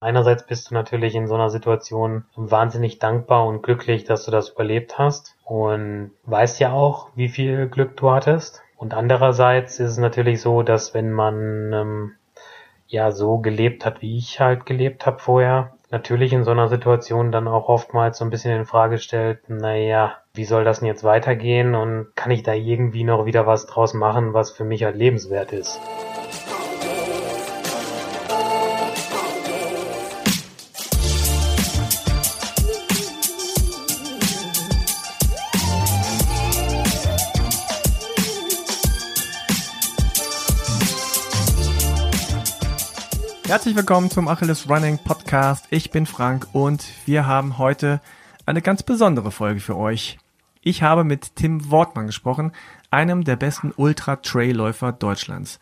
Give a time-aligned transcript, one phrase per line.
[0.00, 4.50] Einerseits bist du natürlich in so einer Situation wahnsinnig dankbar und glücklich, dass du das
[4.50, 8.62] überlebt hast und weißt ja auch, wie viel Glück du hattest.
[8.76, 12.12] Und andererseits ist es natürlich so, dass wenn man ähm,
[12.86, 17.32] ja so gelebt hat, wie ich halt gelebt habe vorher, natürlich in so einer Situation
[17.32, 21.02] dann auch oftmals so ein bisschen in Frage stellt, naja, wie soll das denn jetzt
[21.02, 24.94] weitergehen und kann ich da irgendwie noch wieder was draus machen, was für mich halt
[24.94, 25.80] lebenswert ist.
[43.48, 45.68] Herzlich willkommen zum Achilles Running Podcast.
[45.70, 48.02] Ich bin Frank und wir haben heute
[48.44, 50.18] eine ganz besondere Folge für euch.
[50.60, 52.52] Ich habe mit Tim Wortmann gesprochen,
[52.90, 55.60] einem der besten Ultra-Trailläufer Deutschlands.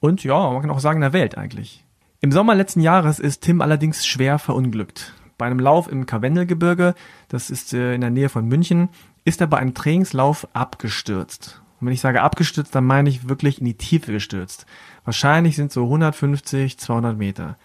[0.00, 1.84] Und ja, man kann auch sagen der Welt eigentlich.
[2.22, 5.14] Im Sommer letzten Jahres ist Tim allerdings schwer verunglückt.
[5.38, 6.96] Bei einem Lauf im Karwendelgebirge,
[7.28, 8.88] das ist äh, in der Nähe von München,
[9.24, 11.62] ist er bei einem Trainingslauf abgestürzt.
[11.80, 14.66] Und wenn ich sage abgestürzt, dann meine ich wirklich in die Tiefe gestürzt.
[15.06, 17.56] Wahrscheinlich sind so 150, 200 Meter.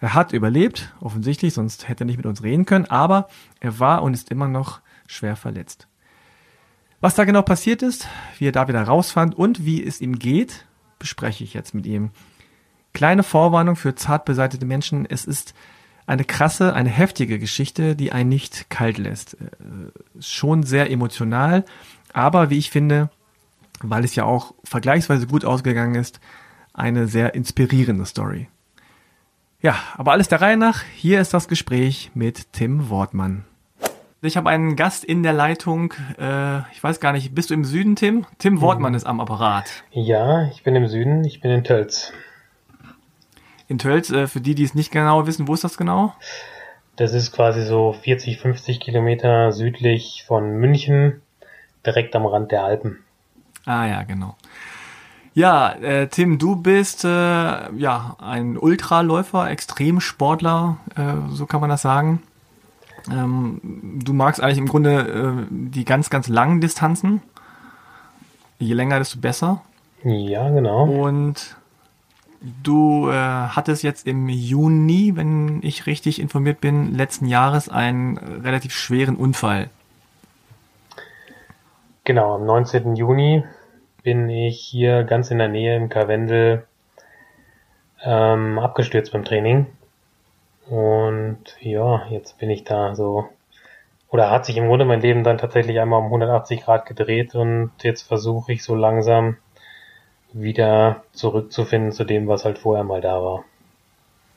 [0.00, 3.28] Er hat überlebt, offensichtlich, sonst hätte er nicht mit uns reden können, aber
[3.60, 5.88] er war und ist immer noch schwer verletzt.
[7.00, 8.08] Was da genau passiert ist,
[8.38, 10.66] wie er da wieder rausfand und wie es ihm geht,
[10.98, 12.10] bespreche ich jetzt mit ihm.
[12.94, 15.04] Kleine Vorwarnung für zart beseitete Menschen.
[15.04, 15.52] Es ist
[16.06, 19.34] eine krasse, eine heftige Geschichte, die einen nicht kalt lässt.
[19.34, 21.66] Äh, schon sehr emotional,
[22.14, 23.10] aber wie ich finde,
[23.82, 26.20] weil es ja auch vergleichsweise gut ausgegangen ist,
[26.76, 28.48] eine sehr inspirierende Story.
[29.60, 30.82] Ja, aber alles der Reihe nach.
[30.94, 33.44] Hier ist das Gespräch mit Tim Wortmann.
[34.22, 35.94] Ich habe einen Gast in der Leitung.
[36.18, 38.26] Äh, ich weiß gar nicht, bist du im Süden, Tim?
[38.38, 39.84] Tim Wortmann ist am Apparat.
[39.90, 41.24] Ja, ich bin im Süden.
[41.24, 42.12] Ich bin in Tölz.
[43.68, 46.14] In Tölz, äh, für die, die es nicht genau wissen, wo ist das genau?
[46.96, 51.22] Das ist quasi so 40, 50 Kilometer südlich von München,
[51.84, 52.98] direkt am Rand der Alpen.
[53.64, 54.36] Ah ja, genau.
[55.36, 61.82] Ja, äh, Tim, du bist äh, ja ein Ultraläufer, Extremsportler, äh, so kann man das
[61.82, 62.22] sagen.
[63.12, 63.60] Ähm,
[64.02, 67.20] du magst eigentlich im Grunde äh, die ganz, ganz langen Distanzen.
[68.58, 69.60] Je länger, desto besser.
[70.04, 70.84] Ja, genau.
[70.84, 71.56] Und
[72.62, 78.72] du äh, hattest jetzt im Juni, wenn ich richtig informiert bin, letzten Jahres einen relativ
[78.72, 79.68] schweren Unfall.
[82.04, 82.96] Genau, am 19.
[82.96, 83.44] Juni
[84.06, 86.64] bin ich hier ganz in der Nähe im Karwendel
[88.04, 89.66] ähm, abgestürzt beim Training.
[90.68, 93.28] Und ja, jetzt bin ich da so.
[94.08, 97.72] Oder hat sich im Grunde mein Leben dann tatsächlich einmal um 180 Grad gedreht und
[97.82, 99.38] jetzt versuche ich so langsam
[100.32, 103.44] wieder zurückzufinden zu dem, was halt vorher mal da war.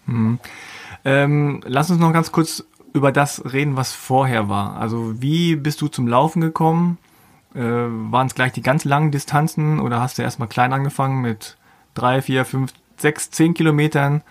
[0.08, 0.40] Hm.
[1.06, 4.78] Ähm, lass uns noch ganz kurz über das reden, was vorher war.
[4.78, 6.98] Also wie bist du zum Laufen gekommen?
[7.56, 11.58] Äh, Waren es gleich die ganz langen Distanzen oder hast du erstmal klein angefangen mit
[11.94, 14.22] drei, vier, fünf, sechs, zehn Kilometern?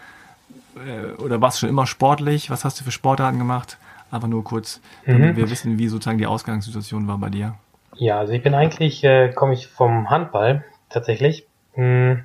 [0.76, 2.50] Äh, oder warst du schon immer sportlich?
[2.50, 3.78] Was hast du für Sportarten gemacht?
[4.10, 5.36] Aber nur kurz, damit mhm.
[5.36, 7.54] wir wissen, wie sozusagen die Ausgangssituation war bei dir.
[7.96, 11.46] Ja, also ich bin eigentlich, äh, komme ich vom Handball tatsächlich.
[11.74, 12.24] Hm,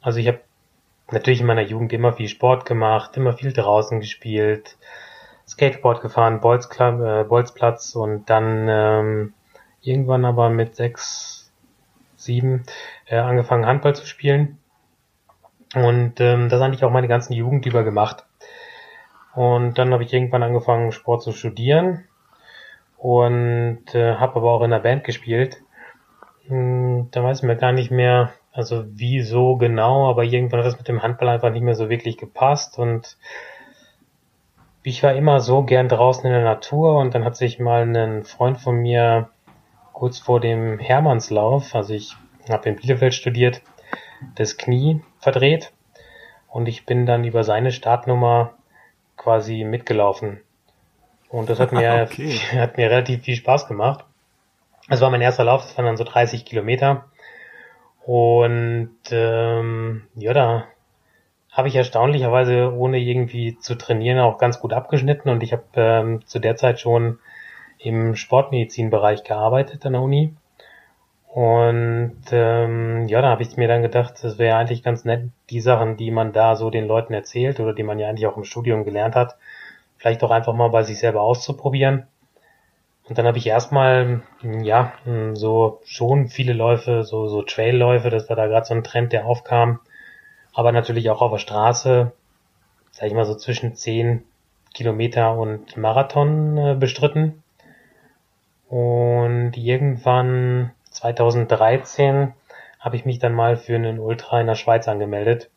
[0.00, 0.40] also ich habe
[1.10, 4.76] natürlich in meiner Jugend immer viel Sport gemacht, immer viel draußen gespielt,
[5.48, 9.32] Skateboard gefahren, Bolz, äh, Bolzplatz und dann ähm,
[9.82, 11.52] irgendwann aber mit sechs,
[12.16, 12.64] sieben
[13.06, 14.58] äh, angefangen Handball zu spielen.
[15.74, 18.24] Und ähm, das habe ich auch meine ganzen Jugend über gemacht.
[19.34, 22.04] Und dann habe ich irgendwann angefangen, Sport zu studieren
[22.96, 25.58] und äh, habe aber auch in der Band gespielt.
[26.48, 30.78] Hm, da weiß ich mir gar nicht mehr, also wieso genau, aber irgendwann hat das
[30.78, 33.16] mit dem Handball einfach nicht mehr so wirklich gepasst und
[34.82, 38.24] ich war immer so gern draußen in der Natur und dann hat sich mal ein
[38.24, 39.28] Freund von mir
[39.98, 42.14] kurz vor dem Hermannslauf, also ich
[42.48, 43.62] habe in Bielefeld studiert,
[44.36, 45.72] das Knie verdreht
[46.48, 48.54] und ich bin dann über seine Startnummer
[49.16, 50.40] quasi mitgelaufen.
[51.28, 52.30] Und das hat mir, okay.
[52.52, 54.04] hat mir relativ viel Spaß gemacht.
[54.88, 57.06] Das war mein erster Lauf, das waren dann so 30 Kilometer.
[58.06, 60.64] Und ähm, ja, da
[61.50, 65.28] habe ich erstaunlicherweise, ohne irgendwie zu trainieren, auch ganz gut abgeschnitten.
[65.28, 67.18] Und ich habe ähm, zu der Zeit schon
[67.78, 70.34] im Sportmedizinbereich gearbeitet an der Uni.
[71.28, 75.60] Und ähm, ja, da habe ich mir dann gedacht, das wäre eigentlich ganz nett, die
[75.60, 78.44] Sachen, die man da so den Leuten erzählt oder die man ja eigentlich auch im
[78.44, 79.36] Studium gelernt hat,
[79.98, 82.06] vielleicht auch einfach mal bei sich selber auszuprobieren.
[83.08, 84.92] Und dann habe ich erstmal, ja,
[85.34, 89.26] so schon viele Läufe, so, so Trailläufe, das war da gerade so ein Trend, der
[89.26, 89.80] aufkam.
[90.52, 92.12] Aber natürlich auch auf der Straße
[92.98, 94.24] sag ich mal so zwischen 10
[94.74, 97.44] Kilometer und Marathon äh, bestritten.
[98.68, 102.34] Und irgendwann 2013
[102.78, 105.50] habe ich mich dann mal für einen Ultra in der Schweiz angemeldet.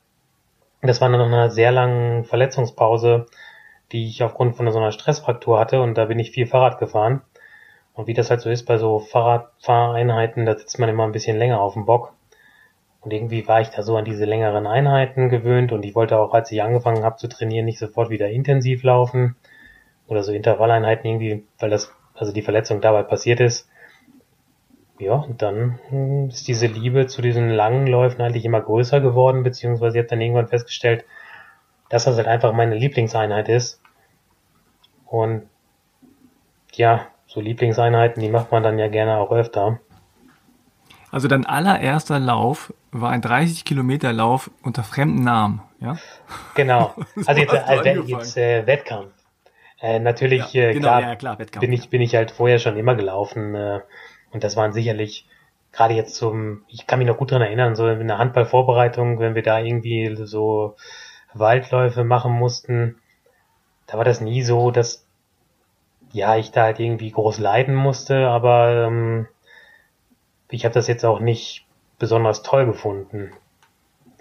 [0.81, 3.27] Das war dann nach einer sehr langen Verletzungspause,
[3.91, 7.21] die ich aufgrund von so einer Stressfraktur hatte und da bin ich viel Fahrrad gefahren.
[7.93, 11.37] Und wie das halt so ist bei so Fahrradfahreinheiten, da sitzt man immer ein bisschen
[11.37, 12.13] länger auf dem Bock.
[13.01, 16.33] Und irgendwie war ich da so an diese längeren Einheiten gewöhnt und ich wollte auch,
[16.33, 19.35] als ich angefangen habe zu trainieren, nicht sofort wieder intensiv laufen
[20.07, 23.67] oder so Intervalleinheiten irgendwie, weil das, also die Verletzung dabei passiert ist.
[24.99, 29.97] Ja, dann hm, ist diese Liebe zu diesen langen Läufen eigentlich immer größer geworden, beziehungsweise
[29.97, 31.03] ich habe dann irgendwann festgestellt,
[31.89, 33.81] dass das halt einfach meine Lieblingseinheit ist.
[35.07, 35.49] Und
[36.73, 39.79] ja, so Lieblingseinheiten, die macht man dann ja gerne auch öfter.
[41.11, 45.97] Also dein allererster Lauf war ein 30 Kilometer Lauf unter fremden Namen, ja?
[46.53, 46.93] Genau.
[47.25, 49.11] Also jetzt, also jetzt äh, Wettkampf.
[49.81, 52.77] Äh, natürlich, ja, äh, genau, klar, ja, klar bin ich bin ich halt vorher schon
[52.77, 53.79] immer gelaufen äh,
[54.31, 55.27] und das waren sicherlich
[55.71, 59.35] gerade jetzt zum, ich kann mich noch gut dran erinnern, so in der Handballvorbereitung, wenn
[59.35, 60.75] wir da irgendwie so
[61.33, 62.97] Waldläufe machen mussten,
[63.87, 65.05] da war das nie so, dass
[66.11, 69.27] ja ich da halt irgendwie groß leiden musste, aber ähm,
[70.49, 71.65] ich habe das jetzt auch nicht
[71.99, 73.31] besonders toll gefunden.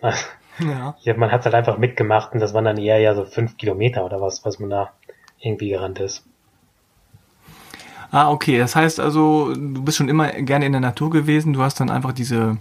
[0.59, 0.95] Ja.
[1.01, 4.05] ja man hat halt einfach mitgemacht und das waren dann eher ja so fünf Kilometer
[4.05, 4.93] oder was, was man da
[5.41, 6.25] irgendwie gerannt ist.
[8.11, 8.59] Ah, okay.
[8.59, 11.53] Das heißt also, du bist schon immer gerne in der Natur gewesen.
[11.53, 12.59] Du hast dann einfach diese,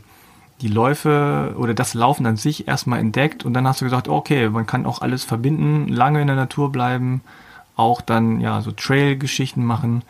[0.61, 4.49] die Läufe oder das Laufen an sich erstmal entdeckt und dann hast du gesagt, okay,
[4.49, 7.21] man kann auch alles verbinden, lange in der Natur bleiben,
[7.75, 10.03] auch dann ja so Trail-Geschichten machen.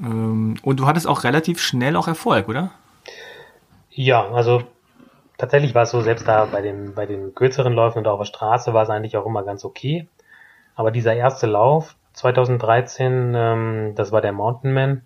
[0.00, 2.70] Ähm, und du hattest auch relativ schnell auch Erfolg, oder?
[3.90, 4.62] Ja, also
[5.38, 8.26] tatsächlich war es so, selbst da bei den, bei den kürzeren Läufen und auf der
[8.26, 10.06] Straße war es eigentlich auch immer ganz okay.
[10.74, 15.02] Aber dieser erste Lauf 2013, ähm, das war der Mountain Man.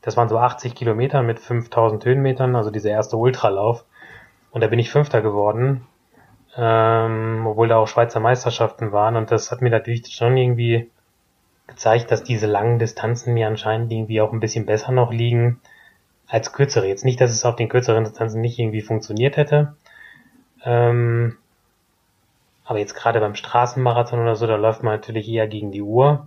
[0.00, 3.84] Das waren so 80 Kilometer mit 5000 Höhenmetern, also dieser erste Ultralauf.
[4.50, 5.86] Und da bin ich Fünfter geworden,
[6.56, 9.16] ähm, obwohl da auch Schweizer Meisterschaften waren.
[9.16, 10.90] Und das hat mir natürlich schon irgendwie
[11.66, 15.60] gezeigt, dass diese langen Distanzen mir anscheinend irgendwie auch ein bisschen besser noch liegen
[16.26, 16.88] als kürzere.
[16.88, 19.76] Jetzt nicht, dass es auf den kürzeren Distanzen nicht irgendwie funktioniert hätte.
[20.64, 21.38] Ähm,
[22.72, 26.26] aber jetzt gerade beim Straßenmarathon oder so, da läuft man natürlich eher gegen die Uhr.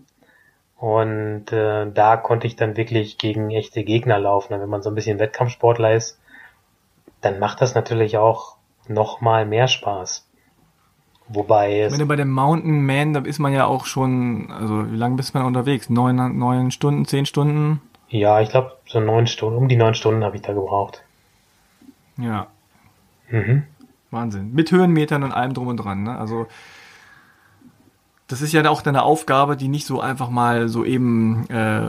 [0.78, 4.54] Und äh, da konnte ich dann wirklich gegen echte Gegner laufen.
[4.54, 6.20] Und wenn man so ein bisschen Wettkampfsportler ist,
[7.22, 8.58] dann macht das natürlich auch
[8.88, 10.28] nochmal mehr Spaß.
[11.30, 11.94] Wobei es.
[11.94, 15.16] Wenn du bei dem Mountain Man, da ist man ja auch schon, also wie lange
[15.16, 15.90] bist man unterwegs?
[15.90, 17.82] Neun, neun Stunden, zehn Stunden?
[18.10, 21.02] Ja, ich glaube so neun Stunden, um die neun Stunden habe ich da gebraucht.
[22.18, 22.46] Ja.
[23.32, 23.64] Mhm.
[24.16, 24.52] Wahnsinn.
[24.54, 26.04] Mit Höhenmetern und allem drum und dran.
[26.04, 26.18] Ne?
[26.18, 26.48] Also
[28.28, 31.82] das ist ja auch deine Aufgabe, die nicht so einfach mal so eben äh,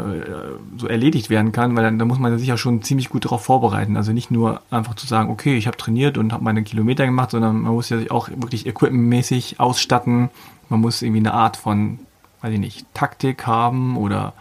[0.77, 3.43] so erledigt werden kann, weil dann da muss man sich ja schon ziemlich gut darauf
[3.43, 3.97] vorbereiten.
[3.97, 7.31] Also nicht nur einfach zu sagen, okay, ich habe trainiert und habe meine Kilometer gemacht,
[7.31, 10.29] sondern man muss ja sich auch wirklich equipmentmäßig ausstatten.
[10.69, 12.01] Man muss irgendwie eine Art von,
[12.43, 14.35] weiß ich nicht, Taktik haben oder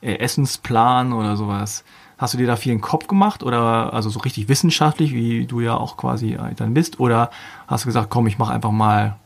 [0.00, 1.82] äh, Essensplan oder sowas.
[2.22, 5.44] Hast du dir da viel in den Kopf gemacht oder also so richtig wissenschaftlich, wie
[5.44, 7.30] du ja auch quasi dann bist, oder
[7.66, 9.16] hast du gesagt, komm, ich mache einfach mal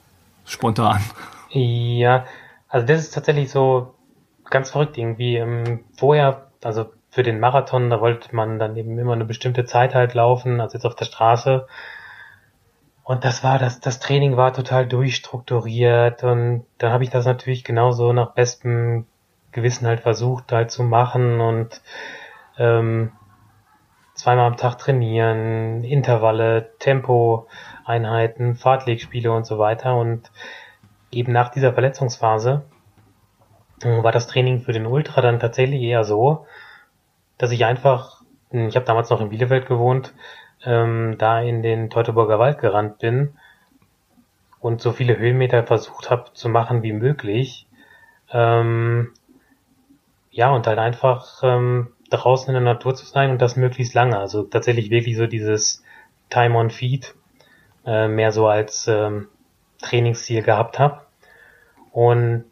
[0.46, 1.02] spontan?
[1.50, 2.24] Ja,
[2.70, 3.92] also das ist tatsächlich so
[4.48, 5.36] ganz verrückt irgendwie.
[5.36, 9.94] Ähm, vorher, also für den Marathon, da wollte man dann eben immer eine bestimmte Zeit
[9.94, 11.66] halt laufen, also jetzt auf der Straße.
[13.04, 17.62] Und das war, das, das Training war total durchstrukturiert und dann habe ich das natürlich
[17.62, 19.04] genauso nach bestem
[19.52, 21.82] Gewissen halt versucht halt zu machen und
[22.58, 23.12] ähm,
[24.14, 29.96] zweimal am Tag trainieren, Intervalle, Tempo-Einheiten, Fahrtlegspiele und so weiter.
[29.96, 30.30] Und
[31.10, 32.64] eben nach dieser Verletzungsphase
[33.82, 36.46] äh, war das Training für den Ultra dann tatsächlich eher so,
[37.38, 40.14] dass ich einfach, ich habe damals noch in Bielefeld gewohnt,
[40.64, 43.34] ähm, da in den Teutoburger Wald gerannt bin
[44.60, 47.66] und so viele Höhenmeter versucht habe zu machen wie möglich.
[48.32, 49.12] Ähm,
[50.30, 54.18] ja, und halt einfach ähm, draußen in der Natur zu sein und das möglichst lange.
[54.18, 55.82] Also tatsächlich wirklich so dieses
[56.30, 57.14] Time on Feed
[57.84, 59.28] äh, mehr so als ähm,
[59.82, 61.02] Trainingsziel gehabt habe.
[61.92, 62.44] Und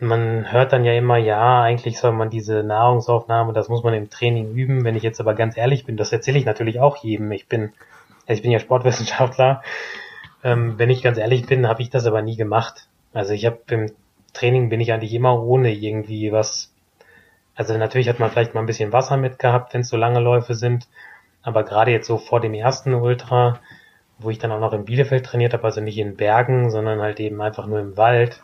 [0.00, 4.10] man hört dann ja immer, ja, eigentlich soll man diese Nahrungsaufnahme, das muss man im
[4.10, 4.84] Training üben.
[4.84, 7.32] Wenn ich jetzt aber ganz ehrlich bin, das erzähle ich natürlich auch jedem.
[7.32, 7.72] Ich bin,
[8.26, 9.62] ich bin ja Sportwissenschaftler.
[10.44, 12.88] Ähm, wenn ich ganz ehrlich bin, habe ich das aber nie gemacht.
[13.12, 13.90] Also ich habe im
[14.34, 16.72] Training bin ich eigentlich immer ohne irgendwie was
[17.58, 20.54] also natürlich hat man vielleicht mal ein bisschen Wasser mitgehabt, wenn es so lange Läufe
[20.54, 20.88] sind.
[21.42, 23.60] Aber gerade jetzt so vor dem ersten Ultra
[24.18, 27.20] wo ich dann auch noch in Bielefeld trainiert habe, also nicht in Bergen, sondern halt
[27.20, 28.42] eben einfach nur im Wald,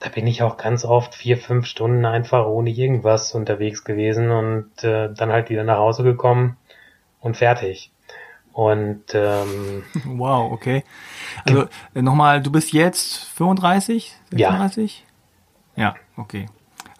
[0.00, 4.84] da bin ich auch ganz oft vier, fünf Stunden einfach ohne irgendwas unterwegs gewesen und
[4.84, 6.56] äh, dann halt wieder nach Hause gekommen
[7.20, 7.92] und fertig.
[8.52, 10.84] Und ähm, wow, okay.
[11.44, 15.04] Also äh, nochmal, du bist jetzt 35, 36?
[15.76, 15.84] Ja.
[15.84, 16.46] Ja, okay.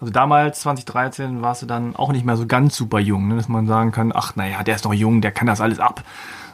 [0.01, 3.35] Also damals, 2013, warst du dann auch nicht mehr so ganz super jung, ne?
[3.35, 6.03] dass man sagen kann, ach naja, der ist noch jung, der kann das alles ab.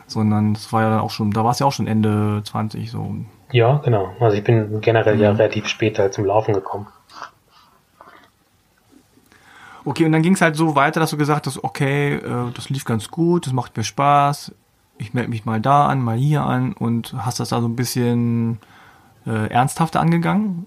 [0.08, 2.90] Sondern das war ja dann auch schon, da warst du ja auch schon Ende 20
[2.90, 3.16] so.
[3.52, 4.14] Ja, genau.
[4.20, 5.22] Also ich bin generell mhm.
[5.22, 6.88] ja relativ spät halt zum Laufen gekommen.
[9.84, 12.70] Okay, und dann ging es halt so weiter, dass du gesagt hast, okay, äh, das
[12.70, 14.52] lief ganz gut, das macht mir Spaß,
[14.98, 17.76] ich melde mich mal da an, mal hier an und hast das da so ein
[17.76, 18.58] bisschen
[19.28, 20.66] äh, ernsthafter angegangen?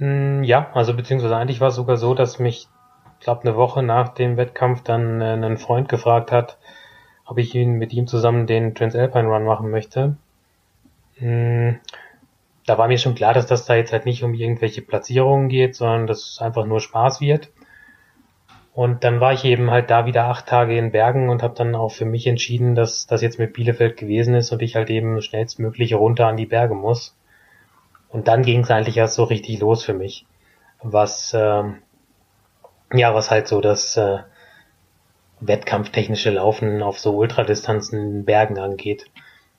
[0.00, 2.68] Mm, ja, also beziehungsweise eigentlich war es sogar so, dass mich,
[3.20, 6.58] glaube eine Woche nach dem Wettkampf dann äh, ein Freund gefragt hat,
[7.26, 10.16] ob ich ihn mit ihm zusammen den Transalpine Run machen möchte.
[11.18, 11.72] Mm,
[12.66, 15.76] da war mir schon klar, dass das da jetzt halt nicht um irgendwelche Platzierungen geht,
[15.76, 17.50] sondern dass es einfach nur Spaß wird.
[18.72, 21.74] Und dann war ich eben halt da wieder acht Tage in Bergen und habe dann
[21.74, 25.20] auch für mich entschieden, dass das jetzt mit Bielefeld gewesen ist und ich halt eben
[25.20, 27.14] schnellstmöglich runter an die Berge muss.
[28.10, 30.26] Und dann ging es eigentlich erst so richtig los für mich,
[30.82, 31.78] was ähm,
[32.92, 34.18] ja was halt so das äh,
[35.40, 39.06] wettkampftechnische Laufen auf so Ultradistanzen Bergen angeht.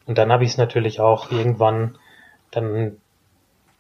[0.06, 1.98] Und dann habe ich es natürlich auch irgendwann
[2.52, 2.98] dann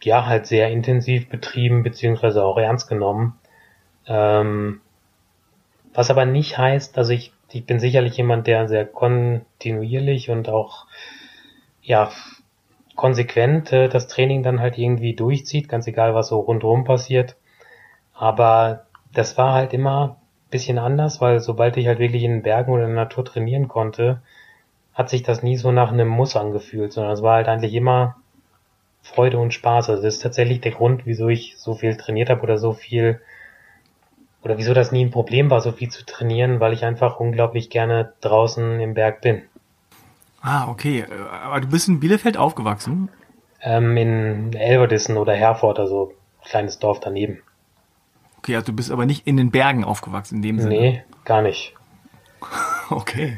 [0.01, 3.39] ja halt sehr intensiv betrieben beziehungsweise auch ernst genommen.
[4.07, 4.81] Ähm,
[5.93, 10.85] was aber nicht heißt, also ich, ich bin sicherlich jemand, der sehr kontinuierlich und auch
[11.81, 12.11] ja
[13.01, 17.36] konsequent äh, das Training dann halt irgendwie durchzieht, ganz egal was so rundherum passiert.
[18.13, 20.17] Aber das war halt immer
[20.51, 23.67] bisschen anders, weil sobald ich halt wirklich in den Bergen oder in der Natur trainieren
[23.67, 24.22] konnte,
[24.93, 28.17] hat sich das nie so nach einem Muss angefühlt, sondern es war halt eigentlich immer
[29.01, 29.89] Freude und Spaß.
[29.89, 33.20] Also das ist tatsächlich der Grund, wieso ich so viel trainiert habe oder so viel
[34.43, 37.72] oder wieso das nie ein Problem war, so viel zu trainieren, weil ich einfach unglaublich
[37.72, 39.43] gerne draußen im Berg bin.
[40.41, 41.05] Ah, okay.
[41.43, 43.10] Aber du bist in Bielefeld aufgewachsen?
[43.62, 47.41] Ähm, in Elverdissen oder Herford, also kleines Dorf daneben.
[48.39, 50.74] Okay, also du bist aber nicht in den Bergen aufgewachsen in dem Sinne?
[50.74, 51.75] Nee, gar nicht.
[52.89, 53.38] okay.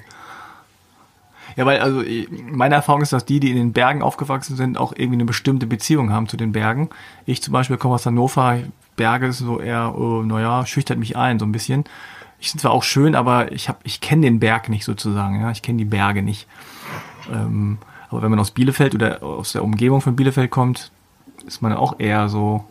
[1.56, 2.02] Ja, weil also
[2.50, 5.68] meine Erfahrung ist, dass die, die in den Bergen aufgewachsen sind, auch irgendwie eine bestimmte
[5.68, 6.90] Beziehung haben zu den Bergen.
[7.26, 8.60] Ich zum Beispiel komme aus Hannover,
[8.96, 11.84] Berge ist so eher, oh, naja, schüchtert mich ein so ein bisschen.
[12.40, 15.52] Ich sind zwar auch schön, aber ich hab, ich kenne den Berg nicht sozusagen, ja,
[15.52, 16.48] ich kenne die Berge nicht.
[17.32, 17.78] Ähm,
[18.10, 20.92] aber wenn man aus Bielefeld oder aus der Umgebung von Bielefeld kommt,
[21.48, 22.66] ist man auch eher so,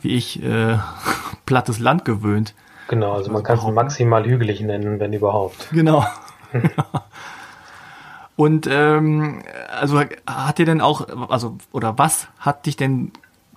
[0.00, 0.78] wie ich, äh,
[1.46, 2.54] plattes Land gewöhnt.
[2.88, 5.68] Genau, also man kann es maximal hügelig nennen, wenn überhaupt.
[5.70, 6.04] Genau.
[8.36, 13.10] Und ähm, also hat dir denn auch, also oder was hat dich denn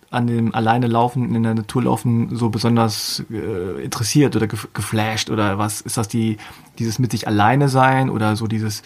[0.10, 5.58] an dem alleine Laufen in der Natur laufen so besonders äh, interessiert oder geflasht oder
[5.58, 6.38] was ist das die
[6.80, 8.84] dieses mit sich alleine sein oder so dieses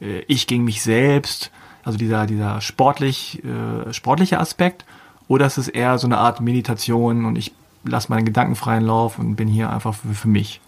[0.00, 1.50] äh, ich gegen mich selbst
[1.84, 4.84] also dieser dieser sportlich äh, sportliche Aspekt
[5.28, 7.52] oder ist es eher so eine Art Meditation und ich
[7.84, 10.60] lasse meinen Gedanken freien Lauf und bin hier einfach für, für mich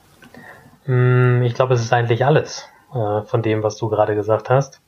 [0.85, 4.81] hm, ich glaube es ist eigentlich alles äh, von dem, was du gerade gesagt hast.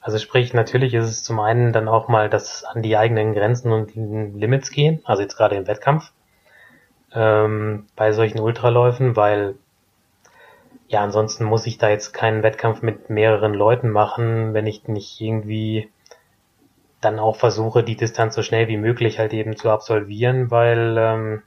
[0.00, 3.70] Also sprich, natürlich ist es zum einen dann auch mal das an die eigenen Grenzen
[3.70, 6.10] und Limits gehen, also jetzt gerade im Wettkampf,
[7.12, 9.56] ähm, bei solchen Ultraläufen, weil
[10.90, 15.20] ja, ansonsten muss ich da jetzt keinen Wettkampf mit mehreren Leuten machen, wenn ich nicht
[15.20, 15.88] irgendwie
[17.00, 21.42] dann auch versuche, die Distanz so schnell wie möglich halt eben zu absolvieren, weil ähm,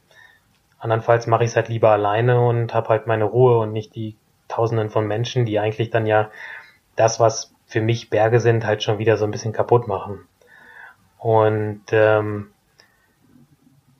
[0.79, 4.15] andernfalls mache ich es halt lieber alleine und habe halt meine Ruhe und nicht die
[4.47, 6.31] Tausenden von Menschen, die eigentlich dann ja
[6.95, 10.25] das, was für mich Berge sind, halt schon wieder so ein bisschen kaputt machen.
[11.17, 12.51] Und ähm,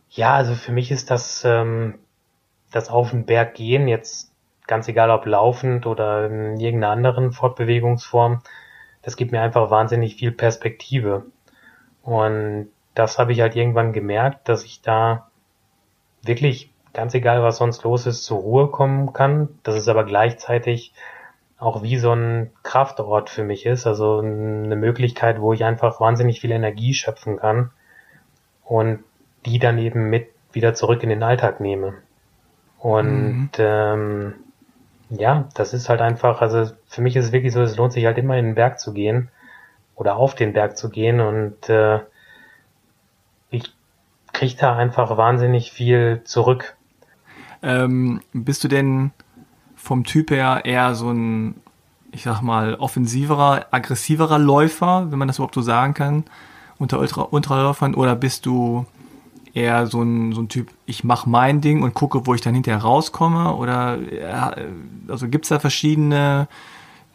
[0.10, 2.00] ja, also für mich ist das ähm,
[2.72, 4.33] das auf den Berg gehen jetzt
[4.68, 8.42] ganz egal ob laufend oder in irgendeiner anderen Fortbewegungsform,
[9.02, 11.26] das gibt mir einfach wahnsinnig viel Perspektive.
[12.04, 15.28] Und das habe ich halt irgendwann gemerkt, dass ich da
[16.22, 19.50] wirklich ganz egal, was sonst los ist, zur Ruhe kommen kann.
[19.64, 20.94] Das ist aber gleichzeitig
[21.58, 26.42] auch wie so ein Kraftort für mich ist, also eine Möglichkeit, wo ich einfach wahnsinnig
[26.42, 27.72] viel Energie schöpfen kann
[28.66, 29.00] und
[29.46, 31.96] die dann eben mit wieder zurück in den Alltag nehme.
[32.80, 33.50] Und mhm.
[33.58, 34.34] ähm,
[35.18, 38.06] ja, das ist halt einfach, also für mich ist es wirklich so, es lohnt sich
[38.06, 39.30] halt immer in den Berg zu gehen
[39.96, 42.00] oder auf den Berg zu gehen und äh,
[43.50, 43.74] ich
[44.32, 46.76] kriege da einfach wahnsinnig viel zurück.
[47.62, 49.12] Ähm, bist du denn
[49.76, 51.62] vom Typ her eher so ein
[52.14, 56.24] ich sag mal, offensiverer, aggressiverer Läufer, wenn man das überhaupt so sagen kann,
[56.78, 57.96] unter Ultra Ultraläufern?
[57.96, 58.86] Oder bist du
[59.54, 62.56] eher so ein, so ein Typ, ich mache mein Ding und gucke, wo ich dann
[62.56, 63.56] hinterher rauskomme?
[63.56, 64.66] Oder äh,
[65.08, 66.48] also gibt's da verschiedene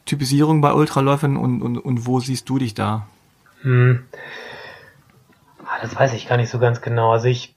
[0.04, 3.06] Typisierungen bei Ultraläufern und, und, und wo siehst du dich da?
[3.62, 4.04] Hm.
[5.64, 7.12] Ah, das weiß ich gar nicht so ganz genau.
[7.12, 7.54] Also ich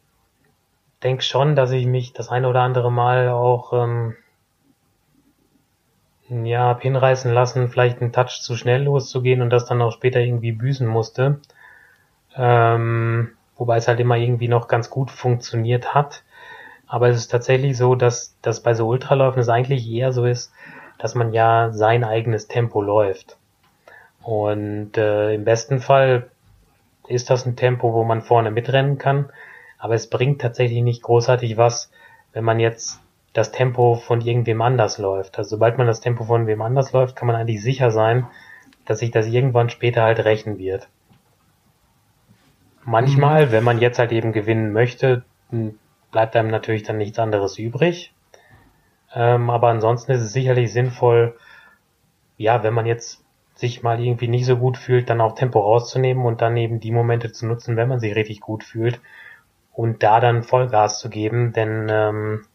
[1.03, 4.15] denke schon, dass ich mich das eine oder andere Mal auch ähm,
[6.29, 10.19] ja, hab hinreißen lassen, vielleicht einen Touch zu schnell loszugehen und das dann auch später
[10.19, 11.39] irgendwie büßen musste.
[12.35, 16.23] Ähm, wobei es halt immer irgendwie noch ganz gut funktioniert hat.
[16.87, 20.51] Aber es ist tatsächlich so, dass das bei so Ultraläufen es eigentlich eher so ist,
[20.97, 23.37] dass man ja sein eigenes Tempo läuft.
[24.23, 26.31] Und äh, im besten Fall
[27.07, 29.29] ist das ein Tempo, wo man vorne mitrennen kann.
[29.77, 31.91] Aber es bringt tatsächlich nicht großartig was,
[32.33, 32.99] wenn man jetzt
[33.31, 35.37] das Tempo von irgendwem anders läuft.
[35.37, 38.25] Also sobald man das Tempo von wem anders läuft, kann man eigentlich sicher sein,
[38.87, 40.87] dass sich das irgendwann später halt rächen wird.
[42.85, 43.51] Manchmal, mhm.
[43.51, 45.23] wenn man jetzt halt eben gewinnen möchte,
[46.11, 48.13] bleibt einem natürlich dann nichts anderes übrig.
[49.13, 51.37] Ähm, aber ansonsten ist es sicherlich sinnvoll,
[52.37, 53.23] ja, wenn man jetzt
[53.55, 56.91] sich mal irgendwie nicht so gut fühlt, dann auch Tempo rauszunehmen und dann eben die
[56.91, 58.99] Momente zu nutzen, wenn man sich richtig gut fühlt
[59.73, 62.45] und da dann Vollgas zu geben, denn ähm,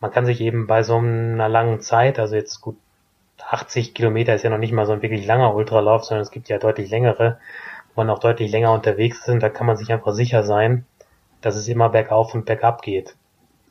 [0.00, 2.76] man kann sich eben bei so einer langen Zeit, also jetzt gut
[3.38, 6.48] 80 Kilometer ist ja noch nicht mal so ein wirklich langer Ultralauf, sondern es gibt
[6.48, 7.38] ja deutlich längere,
[7.96, 10.84] man auch deutlich länger unterwegs ist und da kann man sich einfach sicher sein,
[11.40, 13.16] dass es immer bergauf und bergab geht.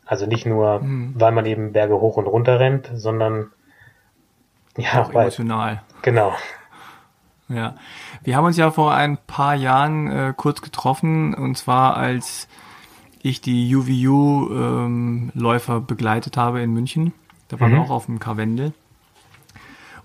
[0.06, 1.16] Also nicht nur, mhm.
[1.18, 3.52] weil man eben Berge hoch und runter rennt, sondern
[4.78, 5.82] ja, auch weil, emotional.
[6.02, 6.34] Genau.
[7.48, 7.76] Ja,
[8.24, 12.48] wir haben uns ja vor ein paar Jahren äh, kurz getroffen und zwar als
[13.22, 17.14] ich die UVU-Läufer ähm, begleitet habe in München.
[17.48, 17.78] Da waren mhm.
[17.78, 18.74] wir auch auf dem Karwendel.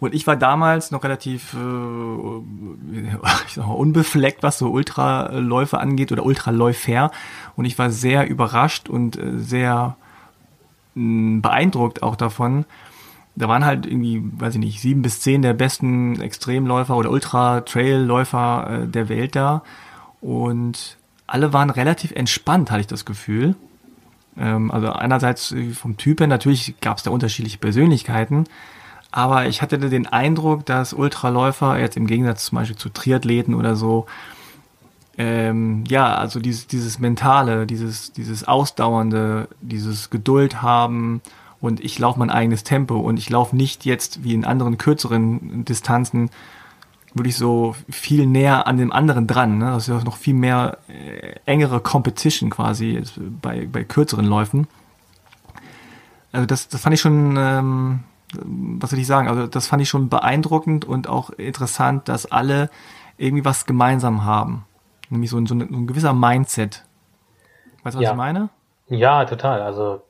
[0.00, 1.56] Und ich war damals noch relativ äh,
[3.46, 7.10] ich sag mal, unbefleckt, was so Ultraläufe angeht oder Ultraläufer.
[7.54, 9.96] Und ich war sehr überrascht und äh, sehr
[10.94, 12.64] mh, hm, beeindruckt auch davon.
[13.36, 18.82] Da waren halt irgendwie, weiß ich nicht, sieben bis zehn der besten Extremläufer oder Ultra-Trail-Läufer
[18.82, 19.62] äh, der Welt da.
[20.20, 23.54] Und alle waren relativ entspannt, hatte ich das Gefühl.
[24.38, 28.46] Ähm, also einerseits vom Typ her, natürlich gab es da unterschiedliche Persönlichkeiten,
[29.10, 33.76] aber ich hatte den Eindruck, dass Ultraläufer jetzt im Gegensatz zum Beispiel zu Triathleten oder
[33.76, 34.06] so,
[35.18, 41.20] ähm, ja, also dieses, dieses Mentale, dieses, dieses Ausdauernde, dieses Geduld haben
[41.60, 45.64] und ich laufe mein eigenes Tempo und ich laufe nicht jetzt wie in anderen kürzeren
[45.64, 46.30] Distanzen
[47.12, 49.58] wirklich so viel näher an dem anderen dran.
[49.58, 49.66] Ne?
[49.66, 53.02] Das ist ja noch viel mehr äh, engere Competition quasi
[53.42, 54.68] bei, bei kürzeren Läufen.
[56.32, 58.00] Also das, das fand ich schon, ähm,
[58.32, 62.70] was soll ich sagen, also das fand ich schon beeindruckend und auch interessant, dass alle
[63.16, 64.66] irgendwie was gemeinsam haben.
[65.08, 66.84] Nämlich so ein, so ein, so ein gewisser Mindset.
[67.82, 68.10] Weißt du, was ja.
[68.10, 68.50] ich meine?
[68.88, 69.62] Ja, total.
[69.62, 70.02] Also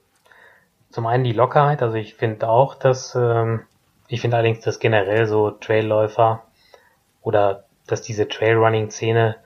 [0.90, 3.60] zum einen die Lockerheit, also ich finde auch, dass ähm,
[4.08, 6.42] ich finde allerdings, dass generell so Trailläufer
[7.22, 9.36] oder dass diese Trailrunning-Szene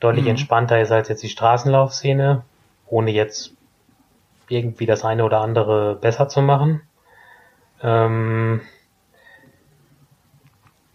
[0.00, 0.30] deutlich mhm.
[0.30, 2.42] entspannter ist als jetzt die Straßenlaufszene,
[2.86, 3.52] ohne jetzt
[4.48, 6.82] irgendwie das eine oder andere besser zu machen.
[7.82, 8.60] Ähm,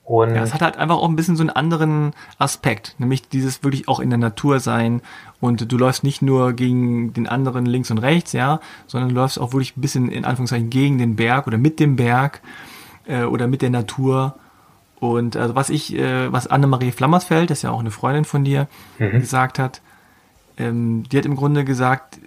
[0.06, 3.64] und ja, es hat halt einfach auch ein bisschen so einen anderen Aspekt, nämlich dieses
[3.64, 5.02] wirklich auch in der Natur sein
[5.40, 9.40] und du läufst nicht nur gegen den anderen links und rechts, ja, sondern du läufst
[9.40, 12.42] auch wirklich ein bisschen in Anführungszeichen gegen den Berg oder mit dem Berg
[13.06, 14.36] äh, oder mit der Natur
[15.00, 18.44] und also was ich, äh, was Annemarie Flammersfeld, das ist ja auch eine Freundin von
[18.44, 18.68] dir,
[19.00, 19.20] mhm.
[19.20, 19.82] gesagt hat,
[20.58, 22.20] ähm, die hat im Grunde gesagt, äh,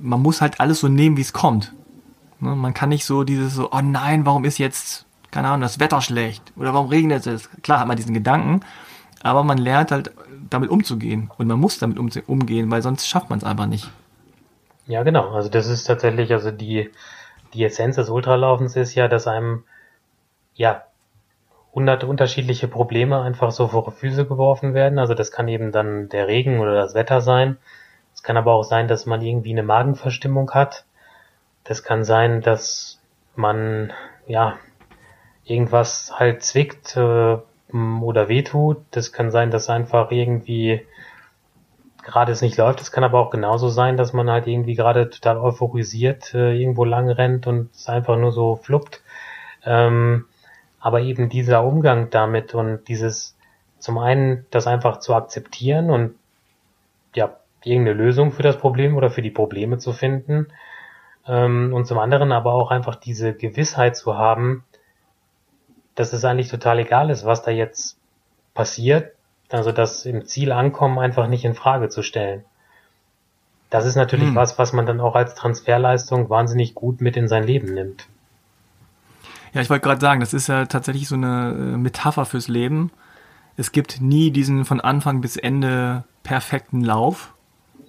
[0.00, 1.72] man muss halt alles so nehmen, wie es kommt.
[2.44, 2.54] Ne?
[2.54, 6.00] Man kann nicht so dieses so, oh nein, warum ist jetzt, keine Ahnung, das Wetter
[6.00, 7.50] schlecht oder warum regnet es?
[7.62, 8.60] Klar hat man diesen Gedanken,
[9.22, 10.12] aber man lernt halt
[10.50, 13.90] damit umzugehen und man muss damit umgehen, weil sonst schafft man es einfach nicht.
[14.86, 15.30] Ja, genau.
[15.30, 16.90] Also das ist tatsächlich, also die,
[17.54, 19.64] die Essenz des Ultralaufens ist ja, dass einem
[20.54, 20.82] ja
[21.74, 24.98] hundert unterschiedliche Probleme einfach so vor Füße geworfen werden.
[24.98, 27.56] Also das kann eben dann der Regen oder das Wetter sein.
[28.14, 30.84] Es kann aber auch sein, dass man irgendwie eine Magenverstimmung hat.
[31.64, 33.00] Das kann sein, dass
[33.34, 33.92] man
[34.26, 34.58] ja
[35.44, 37.36] irgendwas halt zwickt äh,
[37.72, 38.82] oder wehtut.
[38.90, 40.86] Das kann sein, dass einfach irgendwie
[42.02, 42.82] gerade es nicht läuft.
[42.82, 46.84] Es kann aber auch genauso sein, dass man halt irgendwie gerade total euphorisiert äh, irgendwo
[46.84, 49.02] lang rennt und es einfach nur so fluppt.
[49.64, 50.26] Ähm,
[50.80, 53.36] aber eben dieser Umgang damit und dieses
[53.78, 56.14] zum einen das einfach zu akzeptieren und
[57.14, 60.48] ja, irgendeine Lösung für das Problem oder für die Probleme zu finden
[61.26, 64.64] ähm, und zum anderen aber auch einfach diese Gewissheit zu haben,
[65.94, 67.96] dass es eigentlich total egal ist, was da jetzt
[68.52, 69.12] passiert,
[69.50, 72.44] also das im Ziel ankommen einfach nicht in Frage zu stellen.
[73.70, 74.34] Das ist natürlich hm.
[74.36, 78.06] was, was man dann auch als Transferleistung wahnsinnig gut mit in sein Leben nimmt.
[79.52, 82.90] Ja, ich wollte gerade sagen, das ist ja tatsächlich so eine äh, Metapher fürs Leben.
[83.56, 87.33] Es gibt nie diesen von Anfang bis Ende perfekten Lauf.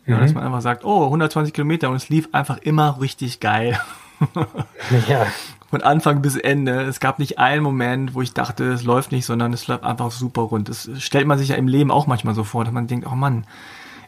[0.07, 0.21] Ja, mhm.
[0.21, 3.79] Dass man einfach sagt, oh, 120 Kilometer und es lief einfach immer richtig geil.
[5.07, 5.27] ja.
[5.69, 6.81] Von Anfang bis Ende.
[6.83, 10.11] Es gab nicht einen Moment, wo ich dachte, es läuft nicht, sondern es läuft einfach
[10.11, 10.69] super rund.
[10.69, 13.15] Das stellt man sich ja im Leben auch manchmal so vor, dass man denkt, oh
[13.15, 13.45] Mann,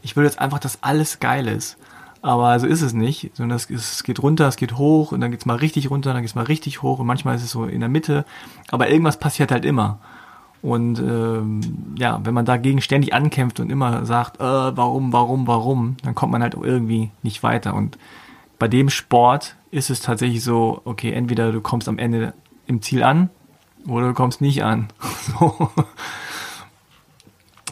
[0.01, 1.77] ich will jetzt einfach, dass alles geil ist.
[2.21, 5.31] Aber so ist es nicht, sondern es, es geht runter, es geht hoch und dann
[5.31, 7.79] geht's mal richtig runter, dann geht's mal richtig hoch und manchmal ist es so in
[7.79, 8.25] der Mitte.
[8.69, 9.99] Aber irgendwas passiert halt immer.
[10.61, 15.97] Und ähm, ja, wenn man dagegen ständig ankämpft und immer sagt, äh, warum, warum, warum,
[16.03, 17.75] dann kommt man halt irgendwie nicht weiter.
[17.75, 17.97] Und
[18.59, 22.33] bei dem Sport ist es tatsächlich so, okay, entweder du kommst am Ende
[22.65, 23.29] im Ziel an
[23.87, 24.87] oder du kommst nicht an.
[25.39, 25.69] so.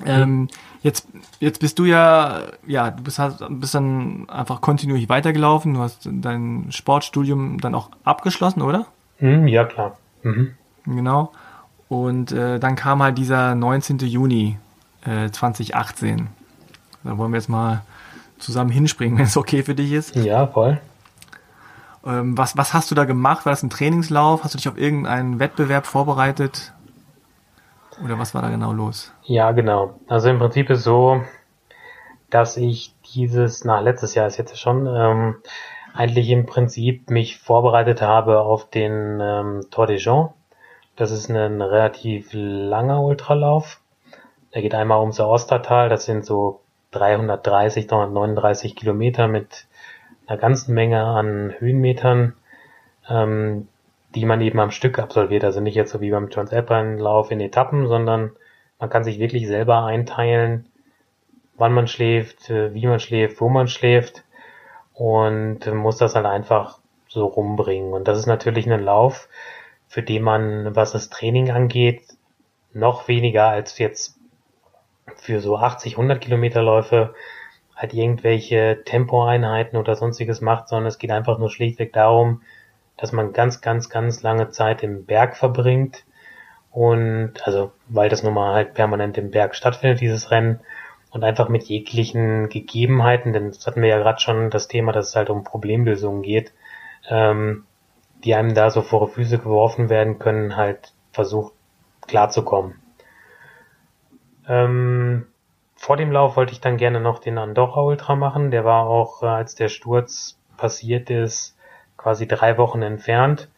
[0.06, 0.48] ähm,
[0.84, 1.08] jetzt,
[1.40, 5.74] jetzt bist du ja, ja, du bist, hast, bist dann einfach kontinuierlich weitergelaufen.
[5.74, 8.86] Du hast dein Sportstudium dann auch abgeschlossen, oder?
[9.20, 9.98] Mhm, ja, klar.
[10.24, 10.54] Mhm.
[10.86, 11.32] Genau.
[11.88, 14.00] Und äh, dann kam halt dieser 19.
[14.00, 14.58] Juni
[15.06, 16.28] äh, 2018.
[17.04, 17.84] Da wollen wir jetzt mal
[18.40, 20.16] zusammen hinspringen, wenn es okay für dich ist.
[20.16, 20.80] Ja, voll.
[22.06, 23.46] Ähm, was, was hast du da gemacht?
[23.46, 24.44] War das ein Trainingslauf?
[24.44, 26.74] Hast du dich auf irgendeinen Wettbewerb vorbereitet?
[28.04, 29.12] Oder was war da genau los?
[29.24, 30.00] Ja, genau.
[30.08, 31.22] Also im Prinzip ist so,
[32.30, 35.36] dass ich dieses, na, letztes Jahr ist jetzt schon, ähm,
[35.94, 40.30] eigentlich im Prinzip mich vorbereitet habe auf den ähm, Tour de Jean
[40.96, 43.82] das ist ein relativ langer Ultralauf.
[44.54, 45.90] Der geht einmal ums Ostertal.
[45.90, 49.68] Das sind so 330, 339 Kilometer mit
[50.28, 52.34] einer ganzen Menge an Höhenmetern,
[53.10, 53.68] ähm,
[54.16, 55.44] die man eben am Stück absolviert.
[55.44, 58.32] Also nicht jetzt so wie beim Transalpine-Lauf in Etappen, sondern
[58.80, 60.70] man kann sich wirklich selber einteilen,
[61.58, 64.24] wann man schläft, äh, wie man schläft, wo man schläft
[64.94, 66.80] und muss das halt einfach
[67.10, 67.94] so rumbringen.
[67.94, 69.28] Und das ist natürlich ein Lauf,
[69.88, 72.02] für den man, was das Training angeht,
[72.74, 74.18] noch weniger als jetzt
[75.16, 77.14] für so 80, 100 Kilometer Läufe
[77.76, 82.42] halt irgendwelche Tempoeinheiten oder sonstiges macht, sondern es geht einfach nur schlichtweg darum,
[82.98, 86.06] dass man ganz, ganz, ganz lange Zeit im Berg verbringt.
[86.72, 90.60] Und also, weil das nun mal halt permanent im Berg stattfindet, dieses Rennen
[91.12, 95.10] und einfach mit jeglichen Gegebenheiten, denn das hatten wir ja gerade schon das Thema, dass
[95.10, 96.52] es halt um Problemlösungen geht,
[97.10, 97.66] ähm,
[98.26, 101.54] die einem da so vor die Füße geworfen werden können, halt versucht
[102.08, 102.82] klarzukommen.
[104.48, 105.28] Ähm,
[105.76, 108.52] vor dem Lauf wollte ich dann gerne noch den Andorra Ultra machen.
[108.52, 111.58] Der war auch, äh, als der Sturz passiert ist,
[111.98, 113.50] quasi drei Wochen entfernt.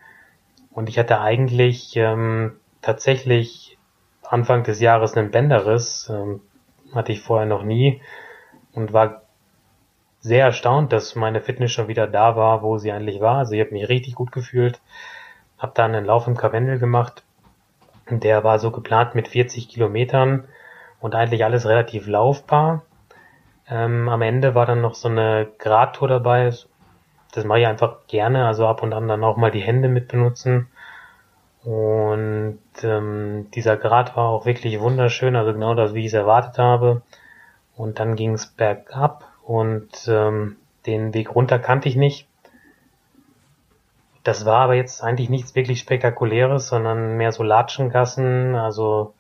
[0.72, 3.78] Und ich hatte eigentlich ähm, tatsächlich
[4.24, 6.12] Anfang des Jahres einen Bänderriss.
[6.14, 6.42] Ähm,
[6.94, 8.02] hatte ich vorher noch nie
[8.74, 9.24] und war
[10.28, 13.38] sehr erstaunt, dass meine Fitness schon wieder da war, wo sie eigentlich war.
[13.38, 14.82] Also ich habe mich richtig gut gefühlt.
[15.58, 17.24] Habe dann einen Lauf im Karwendel gemacht.
[18.10, 20.48] Der war so geplant mit 40 Kilometern
[21.00, 22.84] und eigentlich alles relativ laufbar.
[23.70, 26.54] Ähm, am Ende war dann noch so eine Gradtour dabei.
[27.34, 30.08] Das mache ich einfach gerne, also ab und an dann auch mal die Hände mit
[30.08, 30.68] benutzen.
[31.64, 36.58] Und ähm, dieser Grad war auch wirklich wunderschön, also genau das, wie ich es erwartet
[36.58, 37.02] habe.
[37.76, 42.28] Und dann ging es bergab und ähm, den Weg runter kannte ich nicht.
[44.24, 49.14] Das war aber jetzt eigentlich nichts wirklich Spektakuläres, sondern mehr so Latschengassen, also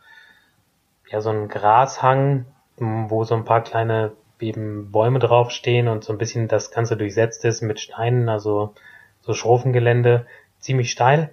[1.09, 4.11] ja so ein Grashang, wo so ein paar kleine
[4.41, 8.75] eben Bäume draufstehen und so ein bisschen das Ganze durchsetzt ist mit Steinen, also
[9.21, 10.27] so Schrofengelände,
[10.59, 11.29] ziemlich steil,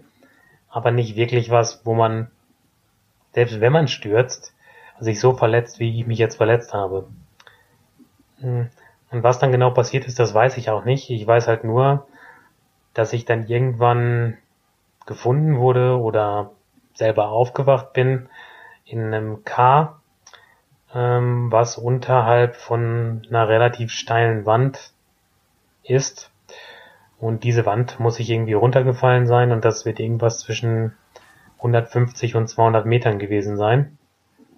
[0.69, 2.31] aber nicht wirklich was, wo man,
[3.33, 4.55] selbst wenn man stürzt,
[5.01, 7.09] sich so verletzt, wie ich mich jetzt verletzt habe.
[8.39, 8.71] Hm.
[9.15, 11.09] Und was dann genau passiert ist, das weiß ich auch nicht.
[11.09, 12.09] Ich weiß halt nur,
[12.95, 14.39] dass ich dann irgendwann
[15.07, 16.51] gefunden wurde oder
[16.95, 18.29] selber aufgewacht bin
[18.85, 20.01] in einem K,
[20.93, 24.93] ähm, was unterhalb von einer relativ steilen Wand
[25.85, 26.33] ist.
[27.21, 30.93] Und diese Wand muss sich irgendwie runtergefallen sein und das wird irgendwas zwischen
[31.59, 33.97] 150 und 200 Metern gewesen sein.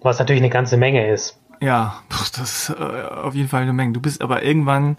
[0.01, 1.39] Was natürlich eine ganze Menge ist.
[1.59, 3.93] Ja, das ist äh, auf jeden Fall eine Menge.
[3.93, 4.97] Du bist aber irgendwann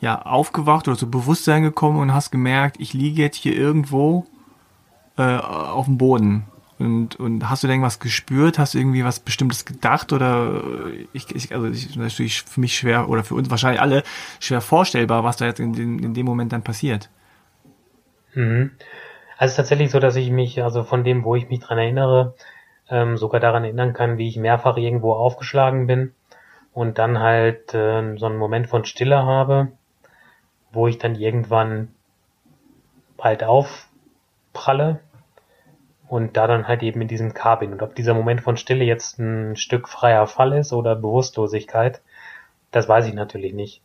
[0.00, 4.26] ja aufgewacht oder zu Bewusstsein gekommen und hast gemerkt, ich liege jetzt hier irgendwo
[5.16, 6.44] äh, auf dem Boden.
[6.78, 8.58] Und, und hast du denn was gespürt?
[8.58, 10.12] Hast du irgendwie was Bestimmtes gedacht?
[10.12, 14.02] Oder äh, ich, ich also ich, natürlich für mich schwer oder für uns wahrscheinlich alle
[14.40, 17.08] schwer vorstellbar, was da jetzt in, den, in dem Moment dann passiert.
[18.34, 18.72] Mhm.
[19.36, 21.78] Also es ist tatsächlich so, dass ich mich, also von dem, wo ich mich dran
[21.78, 22.34] erinnere,
[22.92, 26.14] ähm, sogar daran erinnern kann, wie ich mehrfach irgendwo aufgeschlagen bin
[26.74, 29.72] und dann halt äh, so einen Moment von Stille habe,
[30.72, 31.88] wo ich dann irgendwann
[33.18, 35.00] halt aufpralle
[36.08, 37.72] und da dann halt eben in diesem K bin.
[37.72, 42.02] Und ob dieser Moment von Stille jetzt ein Stück freier Fall ist oder Bewusstlosigkeit,
[42.72, 43.80] das weiß ich natürlich nicht.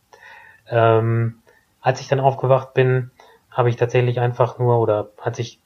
[0.68, 1.38] Ähm,
[1.80, 3.10] als ich dann aufgewacht bin,
[3.50, 5.60] habe ich tatsächlich einfach nur, oder als ich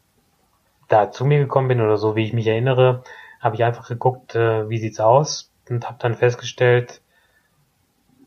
[0.89, 3.03] da zu mir gekommen bin oder so, wie ich mich erinnere,
[3.43, 7.03] habe ich einfach geguckt, äh, wie sieht's aus und habe dann festgestellt,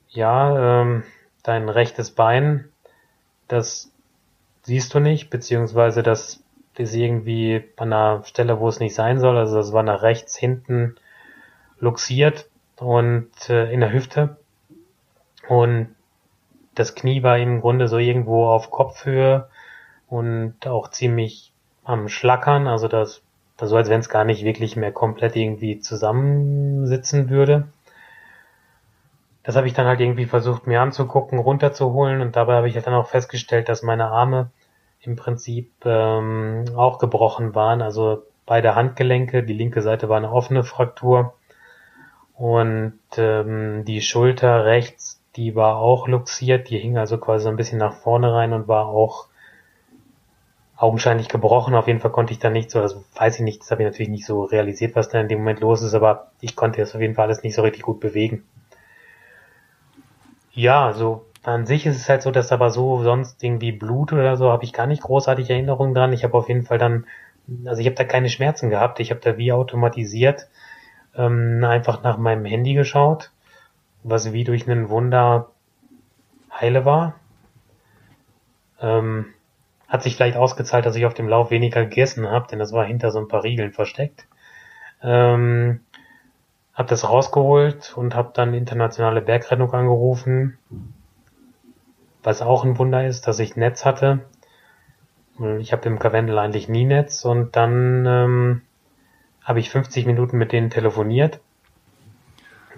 [0.10, 1.04] ja, ähm,
[1.42, 2.70] dein rechtes Bein,
[3.48, 3.92] das
[4.64, 6.44] siehst du nicht, beziehungsweise das
[6.78, 9.38] ist irgendwie an einer Stelle, wo es nicht sein soll.
[9.38, 10.96] Also das war nach rechts hinten
[11.80, 14.38] luxiert und äh, in der Hüfte.
[15.48, 15.96] Und
[16.74, 19.48] das Knie war im Grunde so irgendwo auf Kopfhöhe
[20.08, 22.68] und auch ziemlich am Schlackern.
[22.68, 23.22] Also das,
[23.60, 27.68] so als wenn es gar nicht wirklich mehr komplett irgendwie zusammensitzen würde.
[29.44, 32.88] Das habe ich dann halt irgendwie versucht mir anzugucken, runterzuholen und dabei habe ich halt
[32.88, 34.50] dann auch festgestellt, dass meine Arme
[35.02, 37.82] im Prinzip ähm, auch gebrochen waren.
[37.82, 41.36] Also beide Handgelenke, die linke Seite war eine offene Fraktur
[42.34, 47.56] und ähm, die Schulter rechts, die war auch luxiert, die hing also quasi so ein
[47.56, 49.28] bisschen nach vorne rein und war auch
[50.78, 51.76] augenscheinlich gebrochen.
[51.76, 53.88] Auf jeden Fall konnte ich da nicht so, also weiß ich nicht, das habe ich
[53.90, 56.96] natürlich nicht so realisiert, was da in dem Moment los ist, aber ich konnte das
[56.96, 58.44] auf jeden Fall alles nicht so richtig gut bewegen.
[60.52, 64.36] Ja, so an sich ist es halt so, dass aber so sonst irgendwie Blut oder
[64.36, 66.14] so habe ich gar nicht großartig Erinnerungen dran.
[66.14, 67.06] Ich habe auf jeden Fall dann,
[67.66, 69.00] also ich habe da keine Schmerzen gehabt.
[69.00, 70.48] Ich habe da wie automatisiert
[71.16, 73.32] ähm, einfach nach meinem Handy geschaut,
[74.04, 75.50] was wie durch einen Wunder
[76.52, 77.16] heile war.
[78.82, 79.35] Ähm,
[79.96, 82.84] hat sich vielleicht ausgezahlt, dass ich auf dem Lauf weniger gegessen habe, denn das war
[82.84, 84.28] hinter so ein paar Riegeln versteckt.
[85.02, 85.80] Ähm,
[86.74, 90.58] habe das rausgeholt und habe dann internationale Bergrettung angerufen,
[92.24, 94.26] was auch ein Wunder ist, dass ich Netz hatte.
[95.60, 98.62] Ich habe im Karwendel eigentlich nie Netz und dann ähm,
[99.44, 101.40] habe ich 50 Minuten mit denen telefoniert.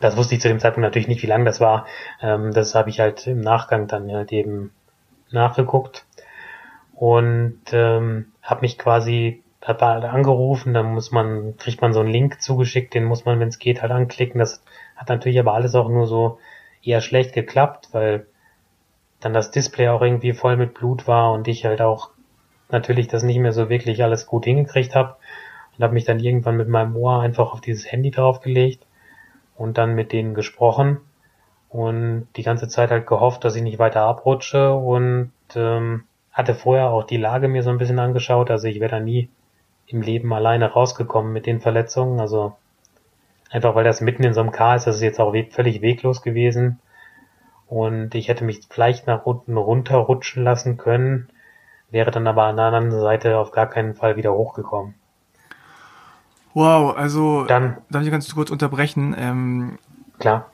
[0.01, 1.88] Das wusste ich zu dem Zeitpunkt natürlich nicht, wie lang das war.
[2.21, 4.71] Ähm, das habe ich halt im Nachgang dann halt eben
[5.32, 6.07] nachgeguckt
[6.97, 12.10] und ähm, habe mich quasi hat halt angerufen, dann muss man, kriegt man so einen
[12.10, 14.39] Link zugeschickt, den muss man, wenn es geht, halt anklicken.
[14.39, 14.63] Das
[14.95, 16.39] hat natürlich aber alles auch nur so
[16.81, 18.27] eher schlecht geklappt, weil
[19.19, 22.12] dann das Display auch irgendwie voll mit Blut war und ich halt auch
[22.69, 25.17] natürlich das nicht mehr so wirklich alles gut hingekriegt habe
[25.77, 28.86] und habe mich dann irgendwann mit meinem Ohr einfach auf dieses Handy draufgelegt
[29.55, 30.99] und dann mit denen gesprochen
[31.69, 36.05] und die ganze Zeit halt gehofft, dass ich nicht weiter abrutsche und ähm,
[36.38, 39.28] hatte vorher auch die Lage mir so ein bisschen angeschaut, also ich wäre da nie
[39.88, 42.19] im Leben alleine rausgekommen mit den Verletzungen.
[42.19, 42.56] Also
[43.50, 46.21] einfach weil das mitten in so einem K ist, das ist jetzt auch völlig weglos
[46.21, 46.80] gewesen.
[47.65, 51.28] Und ich hätte mich vielleicht nach unten runterrutschen lassen können,
[51.89, 54.93] wäre dann aber an der anderen Seite auf gar keinen Fall wieder hochgekommen.
[56.54, 59.15] Wow, also dann darf ich ganz kurz unterbrechen.
[59.17, 59.80] Ähm,
[60.19, 60.52] klar.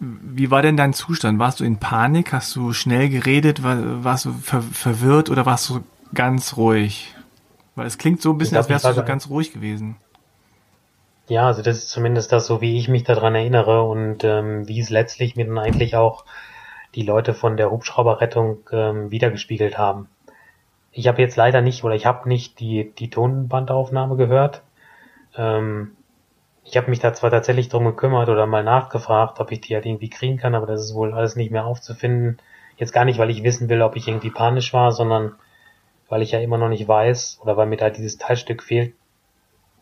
[0.00, 1.38] Wie war denn dein Zustand?
[1.38, 2.32] Warst du in Panik?
[2.32, 3.62] Hast du schnell geredet?
[3.62, 5.80] War, warst du ver verwirrt oder warst du
[6.12, 7.14] ganz ruhig?
[7.74, 9.96] Weil es klingt so ein bisschen, als wärst du so ganz ruhig gewesen.
[11.28, 14.78] Ja, also das ist zumindest das, so wie ich mich daran erinnere und ähm, wie
[14.80, 16.24] es letztlich mir dann eigentlich auch
[16.94, 20.08] die Leute von der Hubschrauberrettung ähm, wiedergespiegelt haben.
[20.92, 24.62] Ich habe jetzt leider nicht oder ich habe nicht die, die Tonbandaufnahme gehört.
[25.36, 25.96] Ähm,
[26.64, 29.86] ich habe mich da zwar tatsächlich drum gekümmert oder mal nachgefragt, ob ich die halt
[29.86, 32.38] irgendwie kriegen kann, aber das ist wohl alles nicht mehr aufzufinden.
[32.76, 35.36] Jetzt gar nicht, weil ich wissen will, ob ich irgendwie panisch war, sondern
[36.08, 38.94] weil ich ja immer noch nicht weiß oder weil mir da dieses Teilstück fehlt,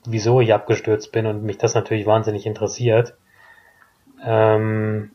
[0.05, 3.15] wieso ich abgestürzt bin und mich das natürlich wahnsinnig interessiert.
[4.25, 5.13] Ähm,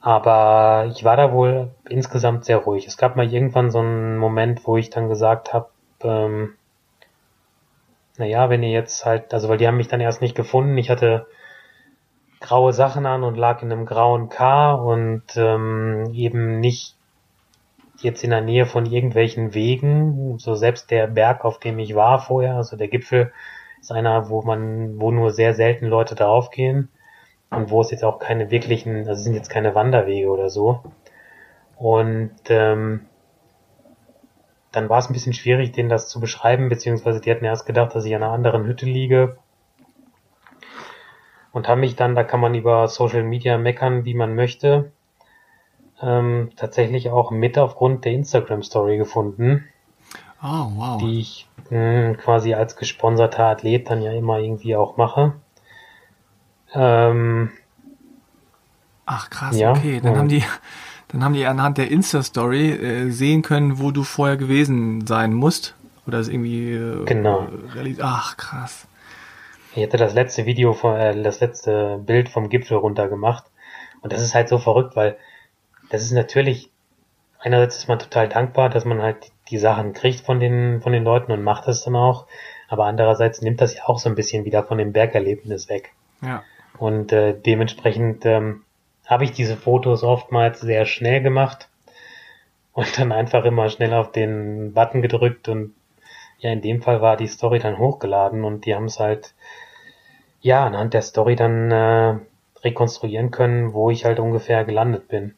[0.00, 2.86] aber ich war da wohl insgesamt sehr ruhig.
[2.86, 5.68] Es gab mal irgendwann so einen Moment, wo ich dann gesagt habe,
[6.02, 6.55] ähm,
[8.18, 10.90] naja, wenn ihr jetzt halt, also weil die haben mich dann erst nicht gefunden, ich
[10.90, 11.26] hatte
[12.40, 16.96] graue Sachen an und lag in einem grauen K und ähm, eben nicht
[17.98, 22.20] jetzt in der Nähe von irgendwelchen Wegen, so selbst der Berg, auf dem ich war
[22.20, 23.32] vorher, also der Gipfel,
[23.80, 26.88] ist einer, wo man, wo nur sehr selten Leute draufgehen
[27.50, 30.82] und wo es jetzt auch keine wirklichen, also sind jetzt keine Wanderwege oder so.
[31.76, 33.06] Und ähm,
[34.76, 37.94] dann war es ein bisschen schwierig, denen das zu beschreiben, beziehungsweise die hatten erst gedacht,
[37.94, 39.38] dass ich an einer anderen Hütte liege.
[41.52, 44.92] Und haben mich dann, da kann man über Social Media meckern, wie man möchte,
[46.02, 49.64] ähm, tatsächlich auch mit aufgrund der Instagram Story gefunden.
[50.42, 51.00] oh, wow.
[51.00, 55.32] die ich mh, quasi als gesponserter Athlet dann ja immer irgendwie auch mache.
[56.74, 57.50] Ähm,
[59.06, 60.00] Ach krass, Ja, okay.
[60.02, 60.44] Dann haben die,
[61.08, 65.74] dann haben die anhand der Insta-Story äh, sehen können, wo du vorher gewesen sein musst.
[66.06, 67.48] Oder ist irgendwie äh, Genau.
[68.00, 68.86] Ach krass.
[69.74, 73.44] Ich hatte das letzte Video, von, äh, das letzte Bild vom Gipfel runter gemacht.
[74.00, 75.16] Und das ist halt so verrückt, weil
[75.90, 76.70] das ist natürlich,
[77.38, 81.04] einerseits ist man total dankbar, dass man halt die Sachen kriegt von den, von den
[81.04, 82.26] Leuten und macht das dann auch.
[82.68, 85.92] Aber andererseits nimmt das ja auch so ein bisschen wieder von dem Bergerlebnis weg.
[86.20, 86.42] Ja.
[86.78, 88.62] Und äh, dementsprechend ähm,
[89.06, 91.68] habe ich diese Fotos oftmals sehr schnell gemacht
[92.72, 95.74] und dann einfach immer schnell auf den Button gedrückt und
[96.38, 99.34] ja, in dem Fall war die Story dann hochgeladen und die haben es halt
[100.42, 102.18] ja anhand der Story dann äh,
[102.62, 105.34] rekonstruieren können, wo ich halt ungefähr gelandet bin.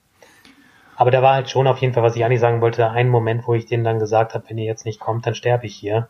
[0.96, 3.46] Aber da war halt schon auf jeden Fall, was ich eigentlich sagen wollte, ein Moment,
[3.46, 6.08] wo ich denen dann gesagt habe, wenn ihr jetzt nicht kommt, dann sterbe ich hier.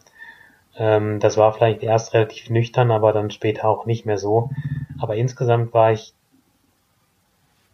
[0.79, 4.49] Ähm, das war vielleicht erst relativ nüchtern, aber dann später auch nicht mehr so.
[4.99, 6.15] Aber insgesamt war ich,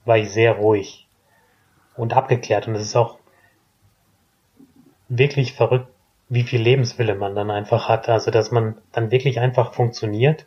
[0.05, 1.09] war ich sehr ruhig
[1.97, 2.69] und abgeklärt.
[2.69, 3.19] Und es ist auch
[5.09, 5.89] wirklich verrückt,
[6.29, 8.09] wie viel Lebenswille man dann einfach hat.
[8.09, 10.47] Also, dass man dann wirklich einfach funktioniert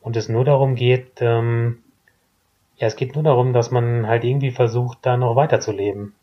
[0.00, 1.78] und es nur darum geht, ähm,
[2.76, 6.14] ja, es geht nur darum, dass man halt irgendwie versucht, da noch weiterzuleben.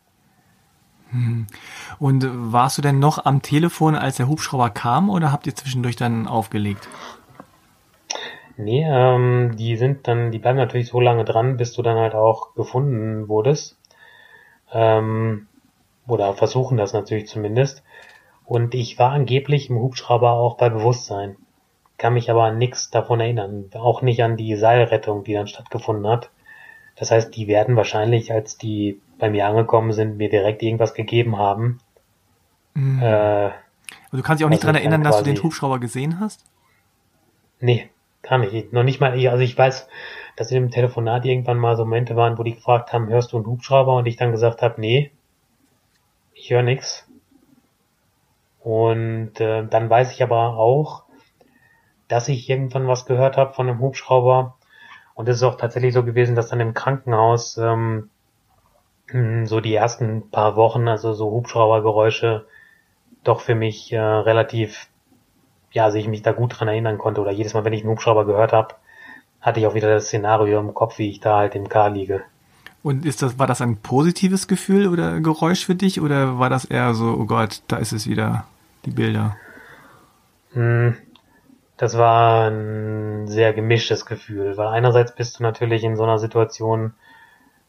[1.98, 5.96] Und warst du denn noch am Telefon, als der Hubschrauber kam, oder habt ihr zwischendurch
[5.96, 6.88] dann aufgelegt?
[8.56, 12.14] Nee, ähm, die sind dann, die bleiben natürlich so lange dran, bis du dann halt
[12.14, 13.76] auch gefunden wurdest.
[14.72, 15.48] Ähm,
[16.06, 17.82] oder versuchen das natürlich zumindest.
[18.44, 21.36] Und ich war angeblich im Hubschrauber auch bei Bewusstsein.
[21.96, 23.70] Kann mich aber an nichts davon erinnern.
[23.74, 26.30] Auch nicht an die Seilrettung, die dann stattgefunden hat.
[26.96, 31.38] Das heißt, die werden wahrscheinlich, als die bei mir angekommen sind, mir direkt irgendwas gegeben
[31.38, 31.80] haben.
[32.74, 33.00] Mhm.
[33.02, 33.52] Äh, Aber
[34.12, 36.44] du kannst dich auch nicht also daran erinnern, dass du den Hubschrauber gesehen hast?
[37.60, 37.88] Nee,
[38.24, 38.72] gar nicht.
[38.72, 39.88] Noch nicht mal, also ich weiß,
[40.36, 43.36] dass in dem Telefonat irgendwann mal so Momente waren, wo die gefragt haben, hörst du
[43.36, 43.94] einen Hubschrauber?
[43.94, 45.12] Und ich dann gesagt habe, nee,
[46.34, 47.08] ich höre nix.
[48.60, 51.04] Und äh, dann weiß ich aber auch,
[52.08, 54.56] dass ich irgendwann was gehört habe von einem Hubschrauber.
[55.14, 58.10] Und es ist auch tatsächlich so gewesen, dass dann im Krankenhaus ähm,
[59.12, 62.46] mh, so die ersten paar Wochen, also so Hubschraubergeräusche,
[63.22, 64.88] doch für mich äh, relativ
[65.74, 67.90] ja, also ich mich da gut dran erinnern konnte oder jedes Mal, wenn ich einen
[67.90, 68.76] Hubschrauber gehört habe,
[69.40, 72.24] hatte ich auch wieder das Szenario im Kopf, wie ich da halt im Car liege.
[72.82, 76.64] Und ist das, war das ein positives Gefühl oder Geräusch für dich oder war das
[76.64, 78.46] eher so, oh Gott, da ist es wieder,
[78.84, 79.36] die Bilder?
[80.52, 80.96] Hm,
[81.76, 86.94] Das war ein sehr gemischtes Gefühl, weil einerseits bist du natürlich in so einer Situation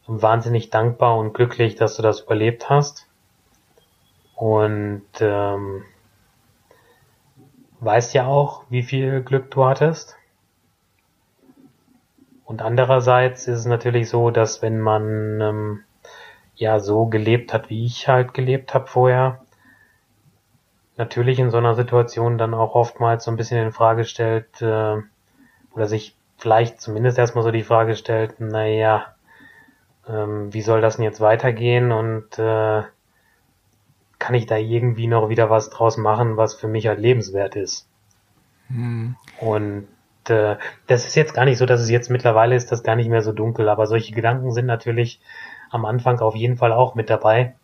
[0.06, 3.08] wahnsinnig dankbar und glücklich, dass du das überlebt hast.
[4.34, 5.84] Und ähm,
[7.80, 10.16] weißt ja auch, wie viel Glück du hattest.
[12.44, 15.84] Und andererseits ist es natürlich so, dass wenn man ähm,
[16.54, 19.42] ja so gelebt hat, wie ich halt gelebt habe vorher,
[20.96, 24.96] natürlich in so einer Situation dann auch oftmals so ein bisschen in Frage stellt, äh,
[25.72, 29.14] oder sich vielleicht zumindest erstmal so die Frage stellt, naja,
[30.08, 32.82] ähm, wie soll das denn jetzt weitergehen und äh,
[34.18, 37.86] kann ich da irgendwie noch wieder was draus machen, was für mich halt lebenswert ist.
[38.68, 39.16] Hm.
[39.40, 39.86] Und
[40.28, 43.10] äh, das ist jetzt gar nicht so, dass es jetzt mittlerweile ist das gar nicht
[43.10, 45.20] mehr so dunkel, aber solche Gedanken sind natürlich
[45.70, 47.54] am Anfang auf jeden Fall auch mit dabei.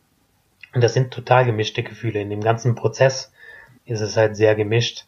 [0.74, 2.20] Und das sind total gemischte Gefühle.
[2.20, 3.32] In dem ganzen Prozess
[3.84, 5.06] ist es halt sehr gemischt,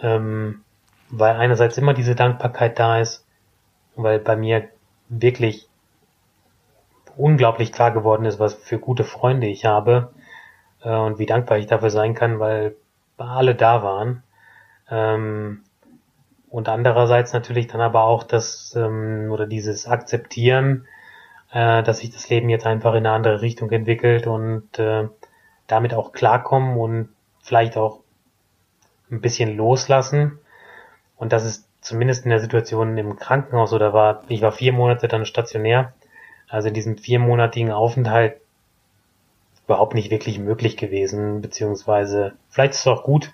[0.00, 0.62] ähm,
[1.10, 3.26] weil einerseits immer diese Dankbarkeit da ist,
[3.96, 4.68] weil bei mir
[5.08, 5.68] wirklich
[7.16, 10.12] unglaublich klar geworden ist, was für gute Freunde ich habe
[10.82, 12.76] äh, und wie dankbar ich dafür sein kann, weil
[13.16, 14.22] alle da waren.
[14.90, 15.64] Ähm,
[16.48, 20.86] und andererseits natürlich dann aber auch das ähm, oder dieses Akzeptieren,
[21.52, 25.08] äh, dass sich das Leben jetzt einfach in eine andere Richtung entwickelt und äh,
[25.66, 27.10] damit auch klarkommen und
[27.42, 28.00] vielleicht auch
[29.10, 30.38] ein bisschen loslassen.
[31.16, 35.08] Und das ist zumindest in der Situation im Krankenhaus oder war, ich war vier Monate
[35.08, 35.92] dann stationär,
[36.48, 38.40] also in diesem viermonatigen Aufenthalt
[39.68, 43.32] überhaupt nicht wirklich möglich gewesen, beziehungsweise vielleicht ist es auch gut,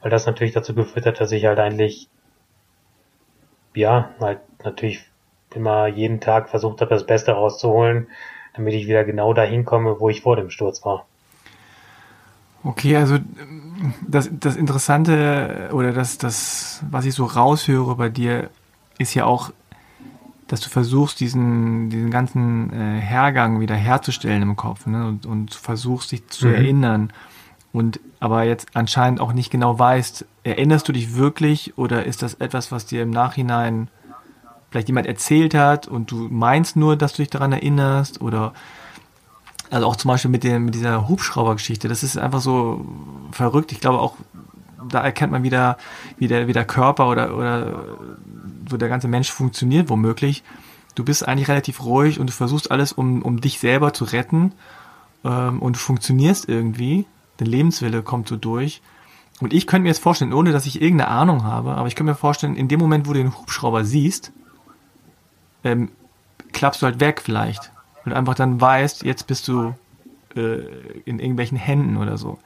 [0.00, 2.08] weil das natürlich dazu geführt hat, dass ich halt eigentlich
[3.74, 5.04] ja, halt natürlich
[5.54, 8.08] immer jeden Tag versucht habe, das Beste rauszuholen,
[8.54, 11.06] damit ich wieder genau dahin komme, wo ich vor dem Sturz war.
[12.64, 13.18] Okay, also
[14.06, 18.50] das, das Interessante oder das, das, was ich so raushöre bei dir,
[18.98, 19.50] ist ja auch,
[20.48, 25.06] dass du versuchst, diesen, diesen ganzen äh, Hergang wieder herzustellen im Kopf ne?
[25.06, 26.54] und, und versuchst, dich zu Mhm.
[26.54, 27.12] erinnern.
[27.72, 32.34] und aber jetzt anscheinend auch nicht genau weißt, erinnerst du dich wirklich oder ist das
[32.34, 33.88] etwas, was dir im Nachhinein
[34.70, 38.52] vielleicht jemand erzählt hat und du meinst nur, dass du dich daran erinnerst oder
[39.70, 42.86] also auch zum Beispiel mit, der, mit dieser Hubschraubergeschichte, das ist einfach so
[43.32, 43.72] verrückt.
[43.72, 44.14] Ich glaube auch,
[44.88, 45.76] da erkennt man wieder,
[46.18, 47.84] wie der, wie der Körper oder, oder
[48.68, 50.42] so der ganze Mensch funktioniert womöglich.
[50.94, 54.52] Du bist eigentlich relativ ruhig und du versuchst alles, um, um dich selber zu retten
[55.24, 57.06] ähm, und du funktionierst irgendwie.
[57.38, 58.80] Der Lebenswille kommt so durch.
[59.40, 62.12] Und ich könnte mir jetzt vorstellen, ohne dass ich irgendeine Ahnung habe, aber ich könnte
[62.12, 64.32] mir vorstellen, in dem Moment, wo du den Hubschrauber siehst,
[65.62, 65.90] ähm,
[66.52, 67.70] klappst du halt weg vielleicht.
[68.06, 69.74] Und einfach dann weißt, jetzt bist du
[70.34, 70.60] äh,
[71.04, 72.38] in irgendwelchen Händen oder so.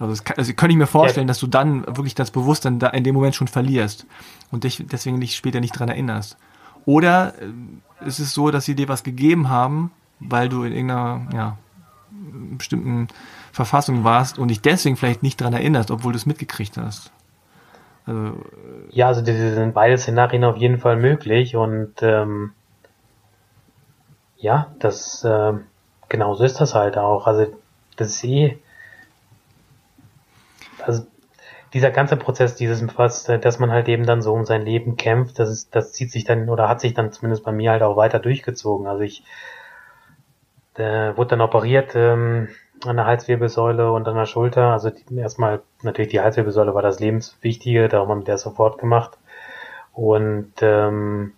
[0.00, 1.28] Also, das kann, also könnte ich mir vorstellen, ja.
[1.28, 4.06] dass du dann wirklich das Bewusstsein da in dem Moment schon verlierst
[4.50, 6.38] und dich deswegen dich später nicht dran erinnerst.
[6.86, 11.26] Oder äh, ist es so, dass sie dir was gegeben haben, weil du in irgendeiner
[11.34, 11.58] ja,
[12.56, 13.08] bestimmten
[13.52, 17.12] Verfassung warst und dich deswegen vielleicht nicht dran erinnerst, obwohl du es mitgekriegt hast.
[18.06, 18.32] Also, äh,
[18.90, 22.52] ja, also die, die sind beide Szenarien auf jeden Fall möglich und ähm,
[24.38, 25.52] ja, das äh,
[26.08, 27.26] genau so ist das halt auch.
[27.26, 27.46] Also
[27.96, 28.58] das ist eh
[30.86, 31.06] also
[31.72, 35.38] dieser ganze Prozess, dieses, was, dass man halt eben dann so um sein Leben kämpft,
[35.38, 37.96] das ist, das zieht sich dann oder hat sich dann zumindest bei mir halt auch
[37.96, 38.86] weiter durchgezogen.
[38.86, 39.22] Also ich
[40.74, 42.48] äh, wurde dann operiert ähm,
[42.84, 44.72] an der Halswirbelsäule und an der Schulter.
[44.72, 49.18] Also die, erstmal natürlich die Halswirbelsäule war das Lebenswichtige, darum haben wir das sofort gemacht.
[49.92, 51.34] Und ähm,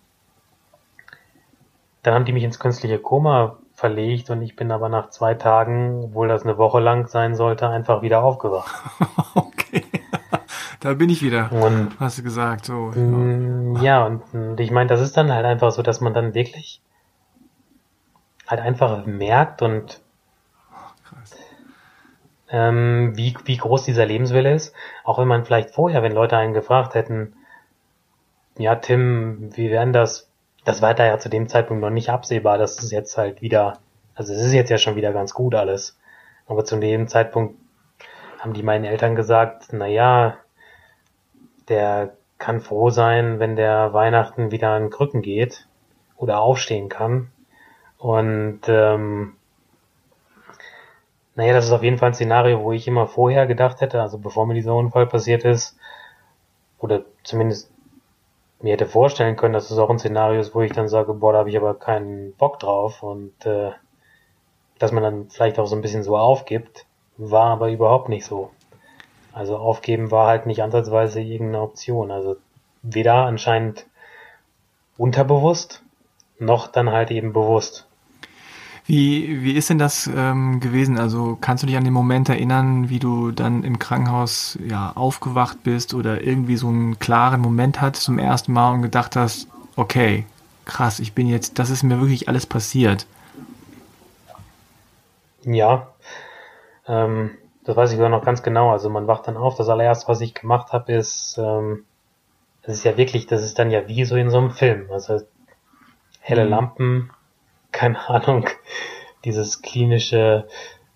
[2.03, 6.05] dann haben die mich ins künstliche Koma verlegt und ich bin aber nach zwei Tagen,
[6.05, 8.73] obwohl das eine Woche lang sein sollte, einfach wieder aufgewacht.
[9.35, 9.83] okay.
[10.79, 12.65] Da bin ich wieder, und, hast du gesagt.
[12.65, 16.01] So, mm, ja, ja und, und ich meine, das ist dann halt einfach so, dass
[16.01, 16.81] man dann wirklich
[18.47, 20.01] halt einfach merkt und
[22.51, 24.77] ähm, wie, wie groß dieser Lebenswille ist.
[25.03, 27.35] Auch wenn man vielleicht vorher, wenn Leute einen gefragt hätten,
[28.59, 30.29] ja, Tim, wie wären das,
[30.65, 33.79] das war da ja zu dem Zeitpunkt noch nicht absehbar, dass es jetzt halt wieder,
[34.15, 35.99] also es ist jetzt ja schon wieder ganz gut alles.
[36.47, 37.57] Aber zu dem Zeitpunkt
[38.39, 40.37] haben die meinen Eltern gesagt, na ja,
[41.69, 45.69] der kann froh sein, wenn der Weihnachten wieder an Krücken geht
[46.17, 47.31] oder aufstehen kann.
[47.99, 49.37] Und ähm,
[51.35, 54.19] naja, das ist auf jeden Fall ein Szenario, wo ich immer vorher gedacht hätte, also
[54.19, 55.79] bevor mir dieser Unfall passiert ist,
[56.79, 57.72] oder zumindest
[58.63, 61.33] mir hätte vorstellen können, dass es auch ein Szenario ist, wo ich dann sage, boah,
[61.33, 63.73] da habe ich aber keinen Bock drauf und äh,
[64.79, 66.87] dass man dann vielleicht auch so ein bisschen so aufgibt,
[67.17, 68.51] war aber überhaupt nicht so.
[69.33, 72.11] Also aufgeben war halt nicht ansatzweise irgendeine Option.
[72.11, 72.37] Also
[72.83, 73.87] weder anscheinend
[74.99, 75.83] unterbewusst,
[76.39, 77.87] noch dann halt eben bewusst.
[78.85, 80.99] Wie, wie ist denn das ähm, gewesen?
[80.99, 85.63] Also kannst du dich an den Moment erinnern, wie du dann im Krankenhaus ja aufgewacht
[85.63, 90.27] bist oder irgendwie so einen klaren Moment hattest zum ersten Mal und gedacht hast, okay,
[90.65, 93.07] krass, ich bin jetzt, das ist mir wirklich alles passiert.
[95.45, 95.89] Ja,
[96.87, 97.31] ähm,
[97.65, 98.71] das weiß ich sogar noch ganz genau.
[98.71, 99.57] Also man wacht dann auf.
[99.57, 101.85] Das allererste, was ich gemacht habe, ist, ähm,
[102.63, 104.89] das ist ja wirklich, das ist dann ja wie so in so einem Film.
[104.91, 105.21] Also
[106.21, 106.51] helle mhm.
[106.51, 107.11] Lampen,
[107.73, 108.49] keine Ahnung,
[109.25, 110.47] dieses klinische,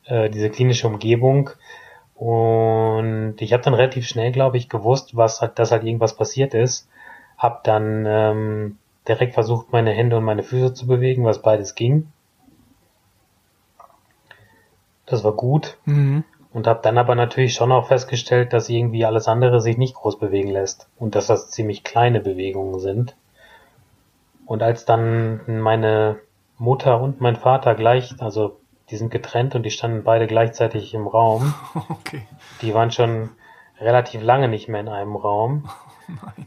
[0.05, 1.51] äh, diese klinische Umgebung.
[2.15, 6.55] Und ich habe dann relativ schnell, glaube ich, gewusst, was halt, dass halt irgendwas passiert
[6.55, 6.89] ist.
[7.37, 12.09] Hab dann ähm, direkt versucht, meine Hände und meine Füße zu bewegen, was beides ging.
[15.05, 15.77] Das war gut.
[15.85, 16.25] Mhm.
[16.53, 20.19] Und habe dann aber natürlich schon auch festgestellt, dass irgendwie alles andere sich nicht groß
[20.19, 20.89] bewegen lässt.
[20.97, 23.15] Und dass das ziemlich kleine Bewegungen sind.
[24.47, 26.19] Und als dann meine
[26.59, 28.59] Mutter und mein Vater gleich, also
[28.91, 31.55] die sind getrennt und die standen beide gleichzeitig im Raum.
[31.89, 32.23] Okay.
[32.63, 33.31] Die waren schon
[33.81, 35.69] relativ lange nicht mehr in einem Raum.
[36.09, 36.43] Oh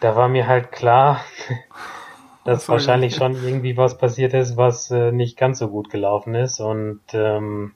[0.00, 1.20] da war mir halt klar,
[2.44, 6.58] dass wahrscheinlich schon irgendwie was passiert ist, was äh, nicht ganz so gut gelaufen ist.
[6.58, 7.74] Und ähm,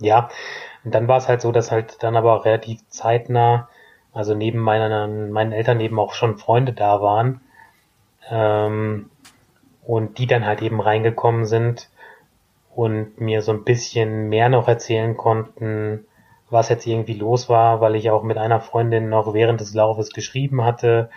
[0.00, 0.28] ja,
[0.84, 3.70] und dann war es halt so, dass halt dann aber relativ zeitnah,
[4.12, 7.40] also neben meinen, meinen Eltern eben auch schon Freunde da waren.
[8.30, 9.10] Ähm,
[9.90, 11.88] und die dann halt eben reingekommen sind
[12.76, 16.06] und mir so ein bisschen mehr noch erzählen konnten,
[16.48, 20.10] was jetzt irgendwie los war, weil ich auch mit einer Freundin noch während des Laufes
[20.10, 21.10] geschrieben hatte,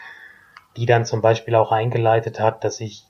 [0.76, 3.04] die dann zum Beispiel auch eingeleitet hat, dass ich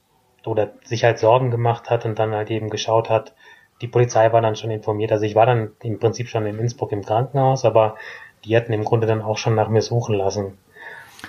[0.45, 3.34] oder sich halt Sorgen gemacht hat und dann halt eben geschaut hat,
[3.80, 5.14] die Polizei war dann schon informiert.
[5.14, 7.95] Also ich war dann im Prinzip schon in Innsbruck im Krankenhaus, aber
[8.43, 10.57] die hatten im Grunde dann auch schon nach mir suchen lassen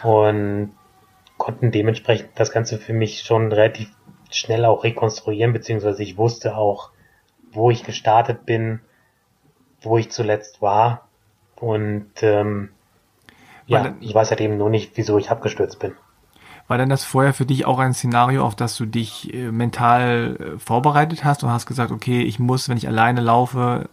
[0.03, 0.72] und
[1.39, 3.93] konnten dementsprechend das Ganze für mich schon relativ
[4.31, 6.91] schnell auch rekonstruieren, beziehungsweise ich wusste auch,
[7.53, 8.81] wo ich gestartet bin,
[9.81, 11.09] wo ich zuletzt war.
[11.57, 12.70] Und ähm,
[13.66, 15.93] ja, ich weiß halt eben nur nicht, wieso ich abgestürzt bin.
[16.66, 20.37] War denn das vorher für dich auch ein Szenario, auf das du dich äh, mental
[20.57, 23.89] äh, vorbereitet hast und hast gesagt, okay, ich muss, wenn ich alleine laufe,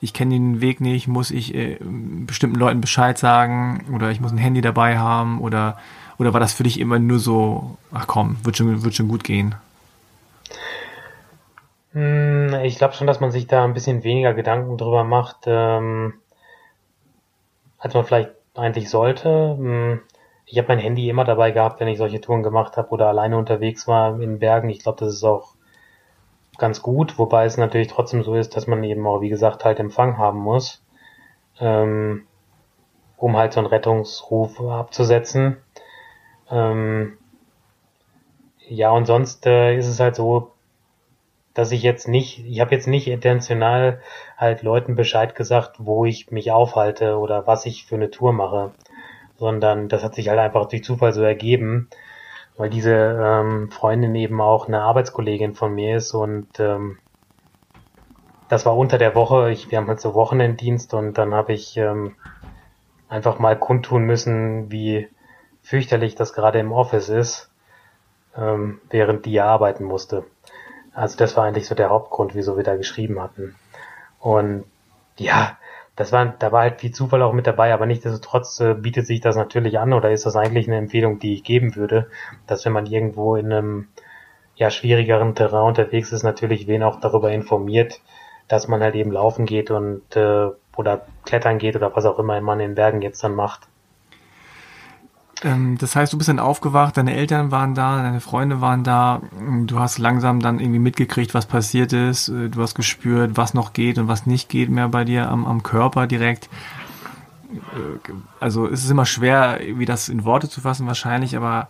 [0.00, 4.32] ich kenne den Weg nicht, muss ich äh, bestimmten Leuten Bescheid sagen oder ich muss
[4.32, 5.76] ein Handy dabei haben oder
[6.18, 9.24] oder war das für dich immer nur so, ach komm, wird schon, wird schon gut
[9.24, 9.54] gehen?
[11.92, 16.14] Hm, ich glaube schon, dass man sich da ein bisschen weniger Gedanken drüber macht, ähm,
[17.78, 19.56] als man vielleicht eigentlich sollte.
[19.56, 20.00] Hm,
[20.46, 23.38] ich habe mein Handy immer dabei gehabt, wenn ich solche Touren gemacht habe oder alleine
[23.38, 24.68] unterwegs war in Bergen.
[24.70, 25.54] Ich glaube, das ist auch
[26.58, 29.80] ganz gut, wobei es natürlich trotzdem so ist, dass man eben auch, wie gesagt, halt
[29.80, 30.82] Empfang haben muss,
[31.60, 32.26] ähm,
[33.16, 35.56] um halt so einen Rettungsruf abzusetzen.
[36.54, 37.18] Ähm,
[38.68, 40.52] ja, und sonst äh, ist es halt so,
[41.52, 44.00] dass ich jetzt nicht, ich habe jetzt nicht intentional
[44.36, 48.72] halt Leuten Bescheid gesagt, wo ich mich aufhalte oder was ich für eine Tour mache,
[49.36, 51.88] sondern das hat sich halt einfach durch Zufall so ergeben,
[52.56, 56.98] weil diese ähm, Freundin eben auch eine Arbeitskollegin von mir ist und ähm,
[58.48, 61.76] das war unter der Woche, ich, wir haben halt so Wochenenddienst und dann habe ich
[61.76, 62.16] ähm,
[63.08, 65.08] einfach mal kundtun müssen, wie
[65.64, 67.50] fürchterlich das gerade im Office ist,
[68.36, 70.24] ähm, während die arbeiten musste.
[70.92, 73.56] Also das war eigentlich so der Hauptgrund, wieso wir da geschrieben hatten.
[74.20, 74.64] Und
[75.16, 75.56] ja,
[75.96, 79.20] das war, da war halt viel Zufall auch mit dabei, aber nichtsdestotrotz äh, bietet sich
[79.20, 82.08] das natürlich an oder ist das eigentlich eine Empfehlung, die ich geben würde,
[82.46, 83.88] dass wenn man irgendwo in einem
[84.56, 88.00] ja schwierigeren Terrain unterwegs ist, natürlich wen auch darüber informiert,
[88.48, 92.40] dass man halt eben laufen geht und äh, oder klettern geht oder was auch immer
[92.40, 93.68] man in Bergen jetzt dann macht.
[95.42, 99.20] Ähm, das heißt, du bist dann aufgewacht, deine Eltern waren da, deine Freunde waren da,
[99.66, 103.72] du hast langsam dann irgendwie mitgekriegt, was passiert ist, äh, du hast gespürt, was noch
[103.72, 106.48] geht und was nicht geht mehr bei dir am, am Körper direkt.
[107.52, 111.68] Äh, also es ist immer schwer, wie das in Worte zu fassen wahrscheinlich, aber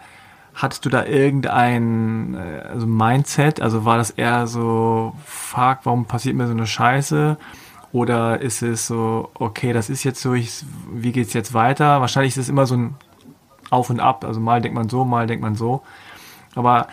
[0.55, 3.61] hattest du da irgendein äh, also Mindset?
[3.61, 7.37] Also war das eher so, fuck, warum passiert mir so eine Scheiße?
[7.93, 12.01] Oder ist es so, okay, das ist jetzt so, ich, wie geht's jetzt weiter?
[12.01, 12.95] Wahrscheinlich ist es immer so ein
[13.71, 14.25] auf und ab.
[14.25, 15.83] Also mal denkt man so, mal denkt man so.
[16.55, 16.89] Aber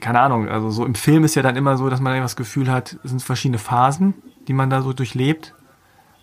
[0.00, 2.70] keine Ahnung, also so im Film ist ja dann immer so, dass man das Gefühl
[2.70, 4.14] hat, es sind verschiedene Phasen,
[4.48, 5.54] die man da so durchlebt.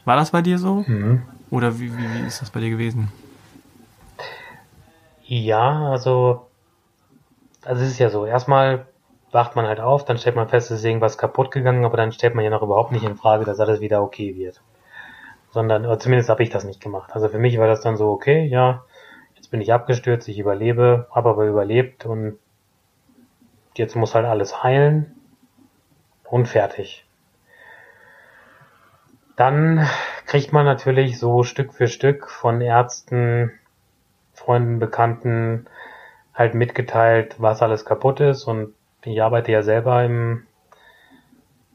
[0.03, 0.84] War das bei dir so?
[0.88, 1.24] Mhm.
[1.49, 3.12] Oder wie, wie, wie ist das bei dir gewesen?
[5.24, 6.47] Ja, also,
[7.64, 8.86] also es ist ja so, erstmal
[9.32, 12.12] wacht man halt auf, dann stellt man fest, es ist irgendwas kaputt gegangen, aber dann
[12.12, 14.62] stellt man ja noch überhaupt nicht in Frage, dass alles wieder okay wird.
[15.51, 17.12] Sondern, oder zumindest habe ich das nicht gemacht.
[17.14, 18.84] Also für mich war das dann so, okay, ja,
[19.46, 22.39] jetzt bin ich abgestürzt, ich überlebe, habe aber überlebt und
[23.76, 25.16] jetzt muss halt alles heilen
[26.24, 27.06] und fertig.
[29.36, 29.88] Dann
[30.26, 33.52] kriegt man natürlich so Stück für Stück von Ärzten,
[34.34, 35.68] Freunden, Bekannten
[36.34, 38.74] halt mitgeteilt, was alles kaputt ist und
[39.04, 40.48] ich arbeite ja selber im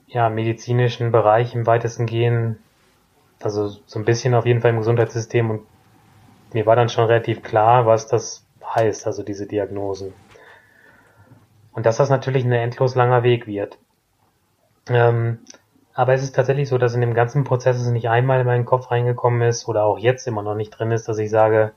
[0.08, 2.58] ja, medizinischen Bereich im weitesten gehen,
[3.40, 5.69] also so ein bisschen auf jeden Fall im Gesundheitssystem und
[6.54, 10.12] mir war dann schon relativ klar, was das heißt, also diese Diagnosen.
[11.72, 13.78] Und dass das natürlich ein endlos langer Weg wird.
[14.88, 15.38] Ähm,
[15.94, 18.64] aber es ist tatsächlich so, dass in dem ganzen Prozess es nicht einmal in meinen
[18.64, 21.72] Kopf reingekommen ist oder auch jetzt immer noch nicht drin ist, dass ich sage,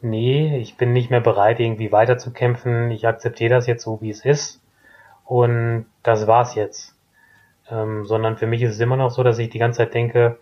[0.00, 4.24] nee, ich bin nicht mehr bereit, irgendwie weiterzukämpfen, ich akzeptiere das jetzt so, wie es
[4.24, 4.60] ist
[5.24, 6.94] und das war's jetzt.
[7.70, 10.38] Ähm, sondern für mich ist es immer noch so, dass ich die ganze Zeit denke,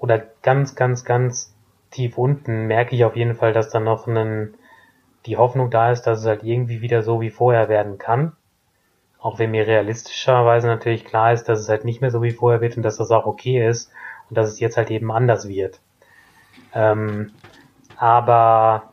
[0.00, 1.54] oder ganz, ganz, ganz
[1.90, 4.54] tief unten merke ich auf jeden Fall, dass da noch einen,
[5.26, 8.32] die Hoffnung da ist, dass es halt irgendwie wieder so wie vorher werden kann.
[9.18, 12.60] Auch wenn mir realistischerweise natürlich klar ist, dass es halt nicht mehr so wie vorher
[12.60, 13.90] wird und dass das auch okay ist
[14.28, 15.80] und dass es jetzt halt eben anders wird.
[16.74, 17.32] Ähm,
[17.96, 18.90] aber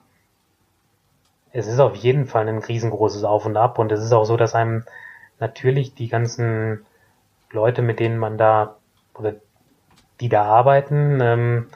[1.54, 4.36] es ist auf jeden Fall ein riesengroßes Auf und Ab und es ist auch so,
[4.36, 4.84] dass einem
[5.40, 6.86] natürlich die ganzen
[7.52, 8.76] Leute, mit denen man da
[9.14, 9.36] oder
[10.20, 11.68] die da arbeiten, ähm,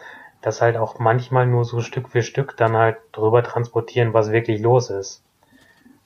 [0.42, 4.60] das halt auch manchmal nur so Stück für Stück dann halt drüber transportieren, was wirklich
[4.60, 5.24] los ist.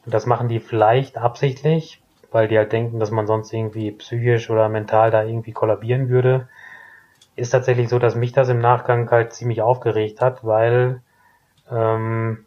[0.05, 4.49] Und das machen die vielleicht absichtlich, weil die halt denken, dass man sonst irgendwie psychisch
[4.49, 6.49] oder mental da irgendwie kollabieren würde.
[7.35, 11.01] Ist tatsächlich so, dass mich das im Nachgang halt ziemlich aufgeregt hat, weil,
[11.71, 12.45] ähm,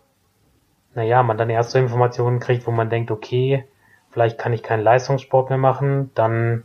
[0.94, 3.64] naja, man dann erst so Informationen kriegt, wo man denkt, okay,
[4.10, 6.64] vielleicht kann ich keinen Leistungssport mehr machen, dann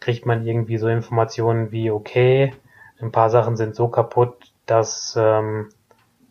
[0.00, 2.52] kriegt man irgendwie so Informationen wie, okay,
[3.00, 5.70] ein paar Sachen sind so kaputt, dass ähm,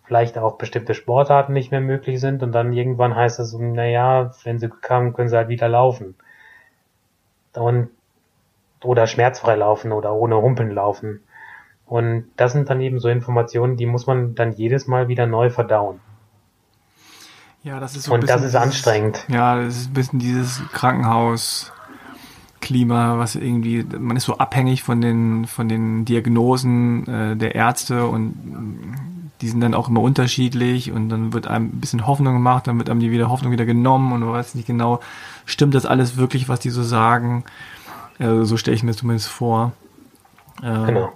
[0.04, 4.60] vielleicht auch bestimmte Sportarten nicht mehr möglich sind und dann irgendwann heißt es, naja, wenn
[4.60, 6.16] sie kamen, können sie halt wieder laufen.
[7.54, 7.90] Und
[8.84, 11.22] oder schmerzfrei laufen oder ohne Humpeln laufen.
[11.86, 15.50] Und das sind dann eben so Informationen, die muss man dann jedes Mal wieder neu
[15.50, 16.00] verdauen.
[17.64, 19.26] Ja, das ist so Und das ist dieses, anstrengend.
[19.30, 21.72] Ja, das ist ein bisschen dieses Krankenhaus.
[22.64, 28.08] Klima, was irgendwie, man ist so abhängig von den, von den Diagnosen äh, der Ärzte
[28.08, 28.34] und
[29.42, 32.78] die sind dann auch immer unterschiedlich und dann wird einem ein bisschen Hoffnung gemacht, dann
[32.78, 35.02] wird einem die wieder Hoffnung wieder genommen und man weiß nicht genau,
[35.46, 37.44] stimmt das alles wirklich, was die so sagen?
[38.20, 39.74] Äh, so stelle ich mir zumindest vor.
[40.62, 41.12] Äh, genau.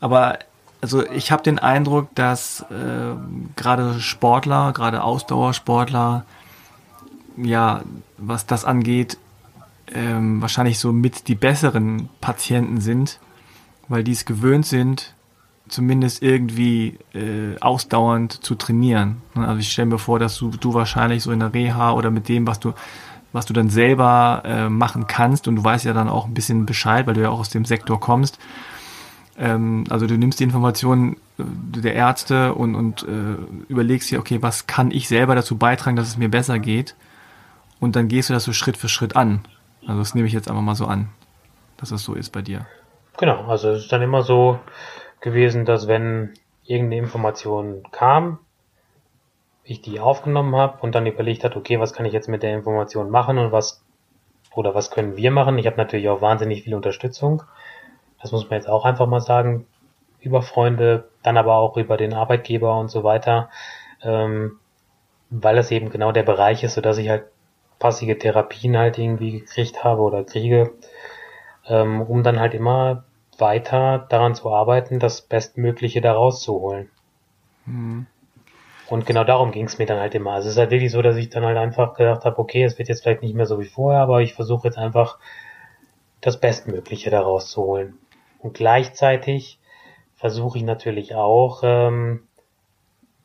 [0.00, 0.40] Aber
[0.80, 3.14] also ich habe den Eindruck, dass äh,
[3.54, 6.24] gerade Sportler, gerade Ausdauersportler,
[7.36, 7.82] ja,
[8.16, 9.16] was das angeht,
[9.94, 13.18] ähm, wahrscheinlich so mit die besseren Patienten sind,
[13.88, 15.14] weil die es gewöhnt sind,
[15.68, 19.22] zumindest irgendwie äh, ausdauernd zu trainieren.
[19.34, 22.10] Ne, also ich stelle mir vor, dass du, du wahrscheinlich so in der Reha oder
[22.10, 22.72] mit dem, was du
[23.32, 26.66] was du dann selber äh, machen kannst und du weißt ja dann auch ein bisschen
[26.66, 28.38] Bescheid, weil du ja auch aus dem Sektor kommst.
[29.36, 31.42] Ähm, also du nimmst die Informationen äh,
[31.80, 33.36] der Ärzte und, und äh,
[33.68, 36.94] überlegst dir, okay, was kann ich selber dazu beitragen, dass es mir besser geht?
[37.80, 39.40] Und dann gehst du das so Schritt für Schritt an.
[39.88, 41.08] Also das nehme ich jetzt einfach mal so an,
[41.78, 42.66] dass das so ist bei dir.
[43.16, 44.60] Genau, also es ist dann immer so
[45.20, 46.34] gewesen, dass wenn
[46.64, 48.38] irgendeine Information kam,
[49.64, 52.54] ich die aufgenommen habe und dann überlegt hat, okay, was kann ich jetzt mit der
[52.54, 53.82] Information machen und was
[54.54, 55.58] oder was können wir machen.
[55.58, 57.42] Ich habe natürlich auch wahnsinnig viel Unterstützung.
[58.20, 59.66] Das muss man jetzt auch einfach mal sagen,
[60.20, 63.48] über Freunde, dann aber auch über den Arbeitgeber und so weiter,
[64.02, 64.58] ähm,
[65.30, 67.24] weil das eben genau der Bereich ist, so dass ich halt
[67.78, 70.72] passive Therapien halt irgendwie gekriegt habe oder kriege,
[71.66, 73.04] ähm, um dann halt immer
[73.38, 76.90] weiter daran zu arbeiten, das Bestmögliche da rauszuholen.
[77.66, 78.06] Mhm.
[78.88, 80.32] Und genau darum ging es mir dann halt immer.
[80.32, 82.78] Also es ist halt wirklich so, dass ich dann halt einfach gedacht habe, okay, es
[82.78, 85.18] wird jetzt vielleicht nicht mehr so wie vorher, aber ich versuche jetzt einfach
[86.20, 87.98] das Bestmögliche da rauszuholen.
[88.38, 89.58] Und gleichzeitig
[90.16, 92.26] versuche ich natürlich auch, ähm,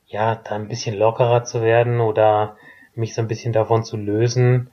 [0.06, 2.58] ja, da ein bisschen lockerer zu werden oder
[2.96, 4.70] mich so ein bisschen davon zu lösen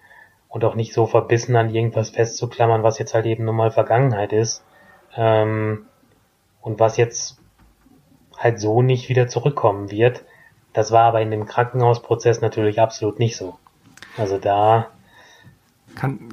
[0.48, 4.32] und auch nicht so verbissen an irgendwas festzuklammern, was jetzt halt eben nun mal Vergangenheit
[4.32, 4.64] ist.
[5.16, 5.86] Ähm,
[6.60, 7.38] und was jetzt
[8.36, 10.24] halt so nicht wieder zurückkommen wird.
[10.72, 13.58] Das war aber in dem Krankenhausprozess natürlich absolut nicht so.
[14.16, 14.88] Also da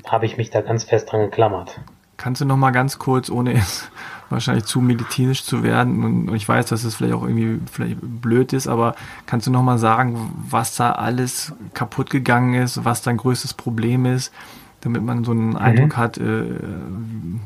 [0.05, 1.79] habe ich mich da ganz fest dran geklammert.
[2.17, 3.91] Kannst du noch mal ganz kurz, ohne jetzt
[4.29, 8.53] wahrscheinlich zu medizinisch zu werden, und ich weiß, dass es vielleicht auch irgendwie vielleicht blöd
[8.53, 8.95] ist, aber
[9.25, 14.05] kannst du noch mal sagen, was da alles kaputt gegangen ist, was dein größtes Problem
[14.05, 14.33] ist,
[14.81, 15.57] damit man so einen mhm.
[15.57, 16.43] Eindruck hat, äh,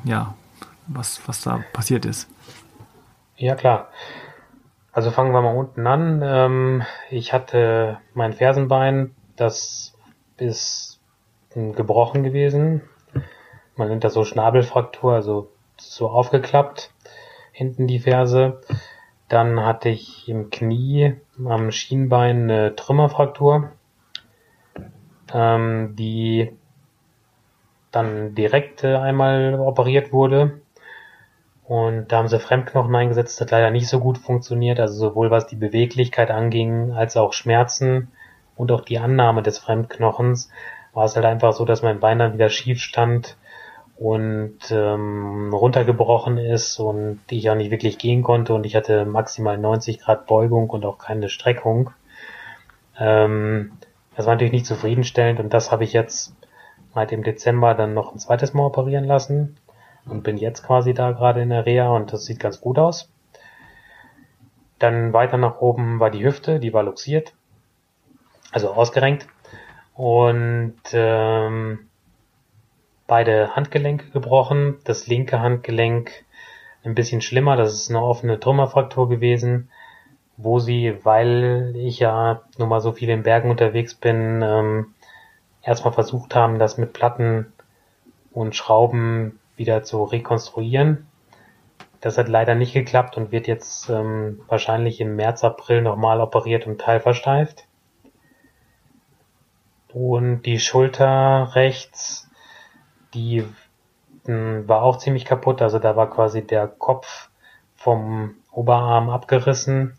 [0.06, 0.34] ja,
[0.88, 2.28] was, was da passiert ist?
[3.36, 3.90] Ja, klar.
[4.94, 6.22] Also fangen wir mal unten an.
[6.24, 9.94] Ähm, ich hatte mein Fersenbein, das
[10.38, 11.00] ist
[11.54, 12.82] gebrochen gewesen
[13.82, 16.92] man nennt das so Schnabelfraktur, also so aufgeklappt,
[17.52, 18.62] hinten die Ferse.
[19.28, 23.72] Dann hatte ich im Knie am Schienbein eine Trümmerfraktur,
[25.34, 26.56] ähm, die
[27.90, 30.62] dann direkt äh, einmal operiert wurde.
[31.64, 35.32] Und da haben sie Fremdknochen eingesetzt, das hat leider nicht so gut funktioniert, also sowohl
[35.32, 38.12] was die Beweglichkeit anging, als auch Schmerzen
[38.56, 40.52] und auch die Annahme des Fremdknochens
[40.94, 43.38] war es halt einfach so, dass mein Bein dann wieder schief stand
[44.02, 49.60] und ähm, runtergebrochen ist und ich auch nicht wirklich gehen konnte und ich hatte maximal
[49.60, 51.92] 90 Grad Beugung und auch keine Streckung.
[52.98, 53.74] Ähm,
[54.16, 56.36] das war natürlich nicht zufriedenstellend und das habe ich jetzt
[56.96, 59.58] seit dem Dezember dann noch ein zweites Mal operieren lassen
[60.08, 63.12] und bin jetzt quasi da gerade in der Reha und das sieht ganz gut aus.
[64.80, 67.36] Dann weiter nach oben war die Hüfte, die war luxiert,
[68.52, 69.28] also ausgerenkt
[69.94, 71.91] und ähm,
[73.12, 74.78] beide Handgelenke gebrochen.
[74.86, 76.24] Das linke Handgelenk
[76.86, 79.70] ein bisschen schlimmer, das ist eine offene Trümmerfraktur gewesen,
[80.38, 84.94] wo sie, weil ich ja nun mal so viel in Bergen unterwegs bin, ähm,
[85.62, 87.52] erstmal versucht haben, das mit Platten
[88.32, 91.06] und Schrauben wieder zu rekonstruieren.
[92.00, 96.66] Das hat leider nicht geklappt und wird jetzt ähm, wahrscheinlich im März, April nochmal operiert
[96.66, 97.66] und teilversteift.
[99.92, 102.31] Und die Schulter rechts
[103.14, 103.42] die
[104.26, 105.62] mh, hm, war auch ziemlich kaputt.
[105.62, 107.30] Also da war quasi der Kopf
[107.76, 109.98] vom Oberarm abgerissen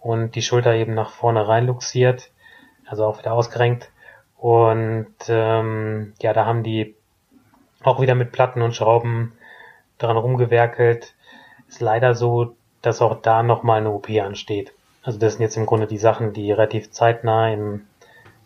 [0.00, 2.30] und die Schulter eben nach vorne rein luxiert,
[2.86, 3.90] also auch wieder ausgerenkt.
[4.36, 6.94] Und ähm, ja, da haben die
[7.82, 9.32] auch wieder mit Platten und Schrauben
[9.98, 11.14] dran rumgewerkelt.
[11.68, 14.72] Ist leider so, dass auch da nochmal eine OP ansteht.
[15.02, 17.86] Also das sind jetzt im Grunde die Sachen, die relativ zeitnah im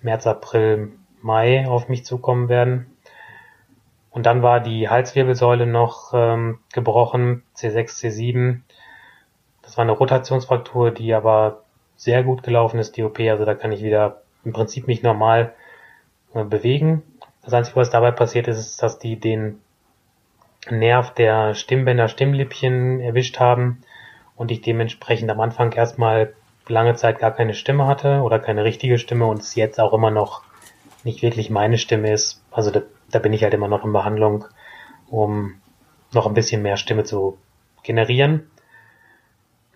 [0.00, 2.91] März, April, Mai auf mich zukommen werden.
[4.12, 8.60] Und dann war die Halswirbelsäule noch ähm, gebrochen, C6, C7.
[9.62, 11.62] Das war eine Rotationsfraktur, die aber
[11.96, 13.18] sehr gut gelaufen ist, die OP.
[13.20, 15.54] Also da kann ich wieder im Prinzip mich normal
[16.34, 17.02] äh, bewegen.
[17.42, 19.60] Das Einzige, was dabei passiert ist, ist, dass die den
[20.70, 23.82] Nerv der Stimmbänder, Stimmlippchen erwischt haben
[24.36, 26.34] und ich dementsprechend am Anfang erstmal
[26.68, 30.10] lange Zeit gar keine Stimme hatte oder keine richtige Stimme und es jetzt auch immer
[30.10, 30.42] noch
[31.02, 32.42] nicht wirklich meine Stimme ist.
[32.52, 32.82] Also
[33.12, 34.44] da, bin ich halt immer noch in Behandlung,
[35.08, 35.54] um
[36.12, 37.38] noch ein bisschen mehr Stimme zu
[37.82, 38.50] generieren.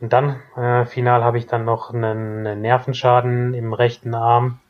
[0.01, 4.61] Und dann, äh, final habe ich dann noch einen, einen Nervenschaden im rechten Arm,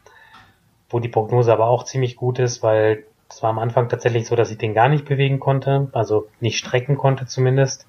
[0.88, 4.36] wo die Prognose aber auch ziemlich gut ist, weil es war am Anfang tatsächlich so,
[4.36, 7.86] dass ich den gar nicht bewegen konnte, also nicht strecken konnte zumindest.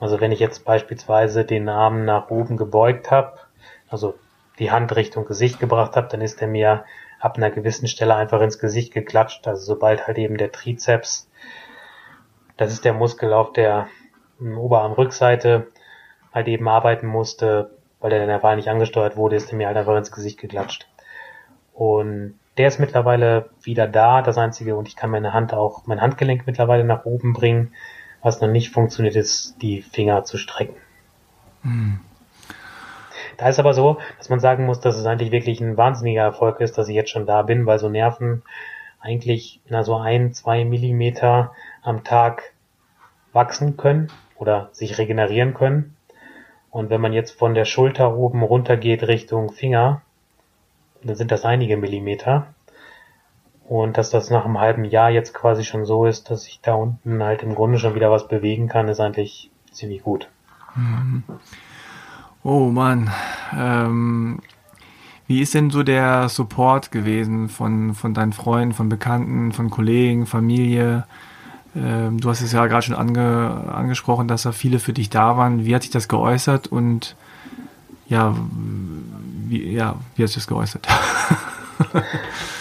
[0.00, 3.38] Also wenn ich jetzt beispielsweise den Arm nach oben gebeugt habe,
[3.88, 4.14] also
[4.58, 6.84] die Hand Richtung Gesicht gebracht habe, dann ist er mir
[7.22, 9.46] ab einer gewissen Stelle einfach ins Gesicht geklatscht.
[9.46, 11.30] Also sobald halt eben der Trizeps,
[12.56, 13.86] das ist der Muskel auf der
[14.40, 15.68] Oberarmrückseite,
[16.34, 17.70] halt eben arbeiten musste,
[18.00, 20.88] weil der dann einfach nicht angesteuert wurde, ist er mir halt einfach ins Gesicht geklatscht.
[21.72, 26.00] Und der ist mittlerweile wieder da, das einzige, und ich kann meine Hand auch, mein
[26.00, 27.72] Handgelenk mittlerweile nach oben bringen.
[28.20, 30.76] Was noch nicht funktioniert, ist, die Finger zu strecken.
[31.62, 32.00] Hm.
[33.36, 36.60] Da ist aber so, dass man sagen muss, dass es eigentlich wirklich ein wahnsinniger Erfolg
[36.60, 38.42] ist, dass ich jetzt schon da bin, weil so Nerven
[39.00, 41.52] eigentlich na, so ein, zwei Millimeter
[41.82, 42.52] am Tag
[43.32, 45.96] wachsen können oder sich regenerieren können.
[46.70, 50.02] Und wenn man jetzt von der Schulter oben runter geht Richtung Finger,
[51.02, 52.46] dann sind das einige Millimeter.
[53.68, 56.74] Und dass das nach einem halben Jahr jetzt quasi schon so ist, dass ich da
[56.74, 60.28] unten halt im Grunde schon wieder was bewegen kann, ist eigentlich ziemlich gut.
[60.74, 61.24] Mhm.
[62.44, 63.10] Oh Mann.
[63.56, 64.40] Ähm,
[65.28, 70.26] wie ist denn so der Support gewesen von, von deinen Freunden, von Bekannten, von Kollegen,
[70.26, 71.06] Familie?
[71.76, 75.36] Ähm, du hast es ja gerade schon ange, angesprochen, dass da viele für dich da
[75.36, 75.64] waren.
[75.64, 77.14] Wie hat sich das geäußert und
[78.08, 78.34] ja,
[79.46, 80.86] wie, ja, wie hast du das geäußert?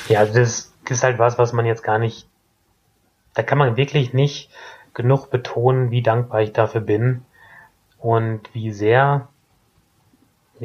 [0.08, 2.28] ja, das ist halt was, was man jetzt gar nicht,
[3.34, 4.50] da kann man wirklich nicht
[4.94, 7.24] genug betonen, wie dankbar ich dafür bin
[7.98, 9.28] und wie sehr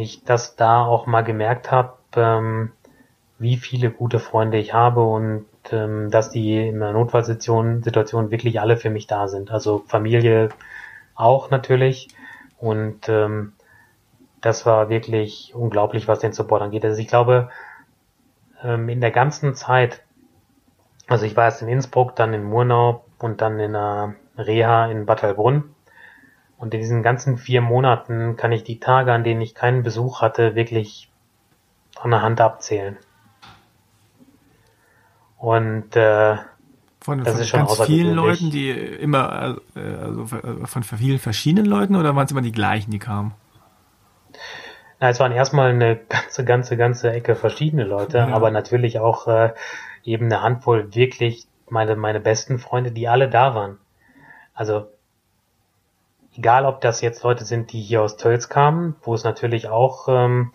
[0.03, 2.73] ich das da auch mal gemerkt habe, ähm,
[3.39, 8.61] wie viele gute Freunde ich habe und ähm, dass die in einer Notfallsituation Situation wirklich
[8.61, 9.51] alle für mich da sind.
[9.51, 10.51] Also Familie
[11.15, 12.09] auch natürlich
[12.59, 13.53] und ähm,
[14.41, 16.85] das war wirklich unglaublich, was den Support angeht.
[16.85, 17.51] Also ich glaube,
[18.63, 20.03] ähm, in der ganzen Zeit,
[21.07, 25.07] also ich war erst in Innsbruck, dann in Murnau und dann in einer Reha in
[25.07, 25.75] Bad Heilbrunn.
[26.59, 30.23] Und in diesen ganzen vier Monaten kann ich die Tage, an denen ich keinen Besuch
[30.23, 31.11] hatte, wirklich
[31.93, 32.97] von der Hand abzählen.
[35.39, 36.37] Und äh,
[37.01, 41.67] von, das von ist schon ganz vielen Leuten, die immer, äh, also von vielen verschiedenen
[41.67, 43.33] Leuten oder waren es immer die gleichen, die kamen?
[44.99, 48.29] Na, es waren erstmal eine ganze, ganze, ganze Ecke verschiedene Leute, ja.
[48.29, 49.53] aber natürlich auch äh,
[50.05, 53.79] eben eine Handvoll wirklich meine, meine besten Freunde, die alle da waren.
[54.55, 54.89] Also
[56.37, 60.09] egal, ob das jetzt Leute sind, die hier aus Tölz kamen, wo es natürlich auch
[60.09, 60.53] ähm,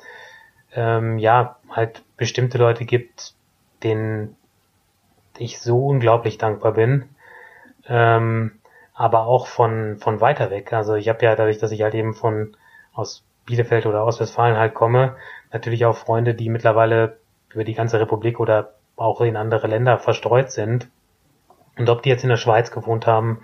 [0.74, 3.34] ähm, ja halt bestimmte Leute gibt,
[3.84, 4.36] denen
[5.38, 7.10] ich so unglaublich dankbar bin.
[7.88, 8.60] Ähm,
[8.94, 10.74] aber auch von von weiter weg.
[10.74, 12.56] Also ich habe ja dadurch, dass ich halt eben von
[12.94, 15.16] aus Bielefeld oder aus Westfalen halt komme,
[15.52, 17.18] natürlich auch Freunde, die mittlerweile
[17.54, 20.90] über die ganze Republik oder auch in andere Länder verstreut sind.
[21.78, 23.42] Und ob die jetzt in der Schweiz gewohnt haben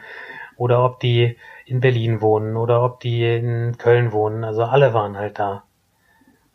[0.57, 1.38] oder ob die
[1.68, 5.63] in Berlin wohnen oder ob die in Köln wohnen, also alle waren halt da.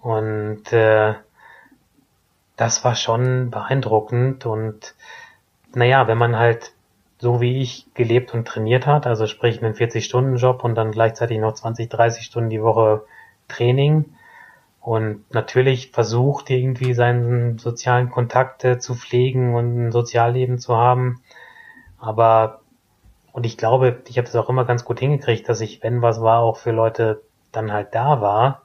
[0.00, 1.14] Und äh,
[2.56, 4.94] das war schon beeindruckend und
[5.74, 6.72] naja, wenn man halt
[7.18, 11.54] so wie ich gelebt und trainiert hat, also sprich einen 40-Stunden-Job und dann gleichzeitig noch
[11.54, 13.04] 20, 30 Stunden die Woche
[13.48, 14.06] Training
[14.80, 21.22] und natürlich versucht irgendwie seinen sozialen Kontakte zu pflegen und ein Sozialleben zu haben.
[21.98, 22.61] Aber
[23.32, 26.20] und ich glaube, ich habe das auch immer ganz gut hingekriegt, dass ich, wenn was
[26.20, 28.62] war, auch für Leute dann halt da war.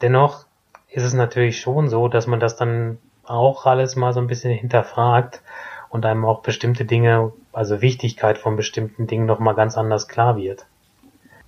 [0.00, 0.46] Dennoch
[0.88, 4.52] ist es natürlich schon so, dass man das dann auch alles mal so ein bisschen
[4.52, 5.42] hinterfragt
[5.88, 10.66] und einem auch bestimmte Dinge, also Wichtigkeit von bestimmten Dingen nochmal ganz anders klar wird.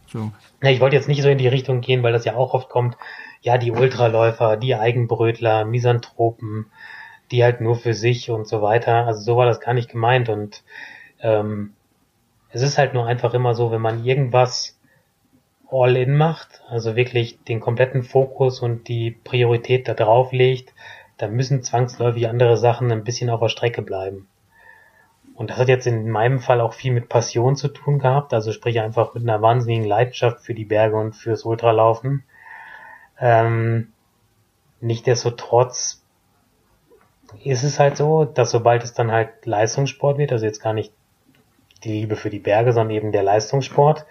[0.07, 0.33] So.
[0.61, 2.97] Ich wollte jetzt nicht so in die Richtung gehen, weil das ja auch oft kommt,
[3.41, 6.67] ja, die Ultraläufer, die Eigenbrötler, Misanthropen,
[7.31, 9.07] die halt nur für sich und so weiter.
[9.07, 10.63] Also so war das gar nicht gemeint und
[11.23, 11.75] ähm,
[12.51, 14.79] es ist halt nur einfach immer so, wenn man irgendwas
[15.71, 20.75] all in macht, also wirklich den kompletten Fokus und die Priorität da drauf legt,
[21.17, 24.29] dann müssen zwangsläufig andere Sachen ein bisschen auf der Strecke bleiben.
[25.35, 28.53] Und das hat jetzt in meinem Fall auch viel mit Passion zu tun gehabt, also
[28.53, 32.25] sprich einfach mit einer wahnsinnigen Leidenschaft für die Berge und fürs Ultralaufen.
[33.19, 33.93] Ähm,
[34.83, 36.03] Nichtsdestotrotz
[37.45, 40.93] ist es halt so, dass sobald es dann halt Leistungssport wird, also jetzt gar nicht
[41.85, 44.07] die Liebe für die Berge, sondern eben der Leistungssport,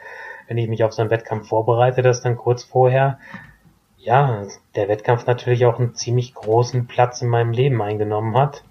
[0.48, 3.20] wenn ich mich auf so einen Wettkampf vorbereite, dass dann kurz vorher,
[3.98, 4.44] ja,
[4.76, 8.64] der Wettkampf natürlich auch einen ziemlich großen Platz in meinem Leben eingenommen hat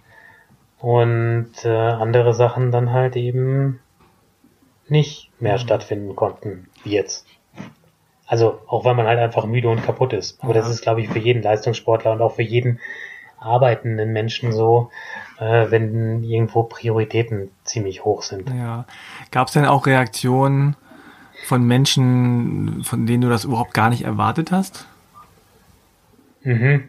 [0.80, 3.80] und äh, andere Sachen dann halt eben
[4.88, 5.58] nicht mehr mhm.
[5.58, 7.26] stattfinden konnten, wie jetzt.
[8.26, 10.42] Also auch weil man halt einfach müde und kaputt ist.
[10.42, 12.80] Aber das ist, glaube ich, für jeden Leistungssportler und auch für jeden
[13.40, 14.90] arbeitenden Menschen so,
[15.38, 18.48] äh, wenn irgendwo Prioritäten ziemlich hoch sind.
[18.50, 18.84] Ja.
[19.30, 20.76] Gab es denn auch Reaktionen
[21.46, 24.86] von Menschen, von denen du das überhaupt gar nicht erwartet hast?
[26.42, 26.84] Mhm.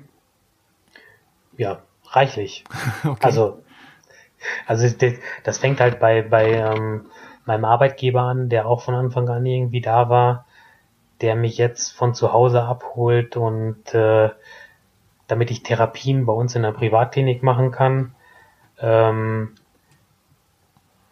[1.58, 1.82] Ja,
[2.12, 2.64] reichlich.
[3.04, 3.20] okay.
[3.22, 3.62] Also
[4.66, 4.88] also
[5.44, 7.06] das, fängt halt bei, bei ähm,
[7.46, 10.46] meinem Arbeitgeber an, der auch von Anfang an irgendwie da war,
[11.22, 14.30] der mich jetzt von zu Hause abholt und äh,
[15.32, 18.14] damit ich Therapien bei uns in der Privatklinik machen kann.
[18.80, 19.56] Ähm,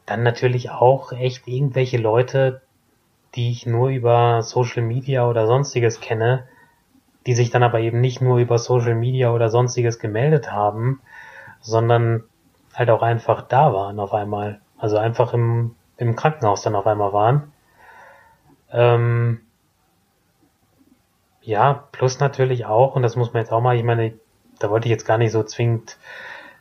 [0.05, 2.61] dann natürlich auch echt irgendwelche Leute,
[3.35, 6.43] die ich nur über Social Media oder sonstiges kenne,
[7.25, 10.99] die sich dann aber eben nicht nur über Social Media oder sonstiges gemeldet haben,
[11.61, 12.23] sondern
[12.73, 14.59] halt auch einfach da waren auf einmal.
[14.77, 17.53] Also einfach im, im Krankenhaus dann auf einmal waren.
[18.71, 19.41] Ähm,
[21.49, 24.13] ja, plus natürlich auch, und das muss man jetzt auch mal, ich meine,
[24.59, 25.97] da wollte ich jetzt gar nicht so zwingend,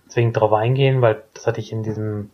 [0.09, 2.31] zwingend drauf eingehen, weil das hatte ich in diesem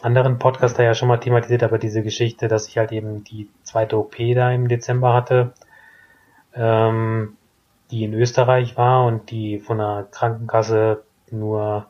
[0.00, 3.50] anderen Podcast da ja schon mal thematisiert, aber diese Geschichte, dass ich halt eben die
[3.62, 5.52] zweite OP da im Dezember hatte,
[6.54, 7.36] ähm,
[7.90, 11.86] die in Österreich war und die von der Krankenkasse nur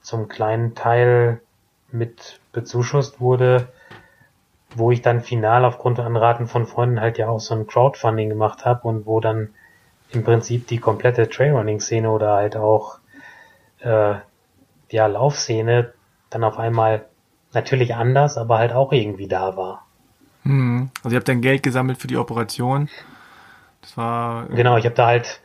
[0.00, 1.42] zum kleinen Teil
[1.92, 3.68] mit bezuschusst wurde,
[4.74, 8.28] wo ich dann final aufgrund von Anraten von Freunden halt ja auch so ein Crowdfunding
[8.28, 9.50] gemacht habe und wo dann
[10.12, 12.98] im Prinzip die komplette Trailrunning-Szene oder halt auch
[13.80, 14.14] äh,
[14.90, 15.92] ja Laufszene
[16.30, 17.06] dann auf einmal
[17.52, 19.86] natürlich anders, aber halt auch irgendwie da war.
[20.42, 20.90] Hm.
[21.02, 22.88] Also ihr habt dann Geld gesammelt für die Operation.
[23.82, 24.76] Das war genau.
[24.76, 25.40] Ich habe da halt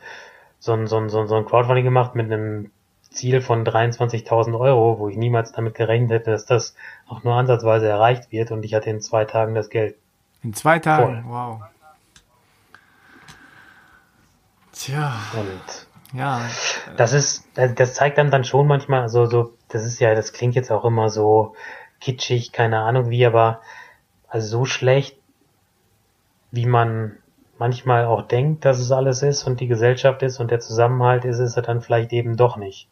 [0.58, 2.70] so ein, so ein, so ein Crowdfunding gemacht mit einem
[3.16, 6.74] Ziel von 23.000 Euro, wo ich niemals damit gerechnet hätte, dass das
[7.08, 9.96] auch nur ansatzweise erreicht wird und ich hatte in zwei Tagen das Geld.
[10.42, 11.22] In zwei Tagen?
[11.22, 11.32] Voll.
[11.32, 11.60] Wow.
[14.72, 15.14] Tja.
[15.34, 16.42] Und ja.
[16.96, 20.54] Das ist, das zeigt dann dann schon manchmal, also so, das ist ja, das klingt
[20.54, 21.54] jetzt auch immer so
[22.00, 23.60] kitschig, keine Ahnung wie, aber
[24.28, 25.18] also so schlecht,
[26.50, 27.16] wie man
[27.58, 31.38] manchmal auch denkt, dass es alles ist und die Gesellschaft ist und der Zusammenhalt ist,
[31.38, 32.88] ist er dann vielleicht eben doch nicht.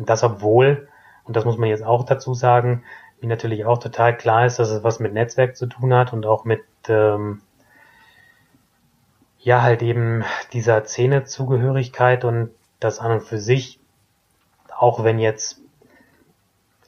[0.00, 0.88] Und das obwohl,
[1.24, 2.84] und das muss man jetzt auch dazu sagen,
[3.20, 6.24] mir natürlich auch total klar ist, dass es was mit Netzwerk zu tun hat und
[6.24, 7.42] auch mit ähm,
[9.38, 10.24] ja halt eben
[10.54, 13.78] dieser Szene-Zugehörigkeit und das an und für sich,
[14.74, 15.60] auch wenn jetzt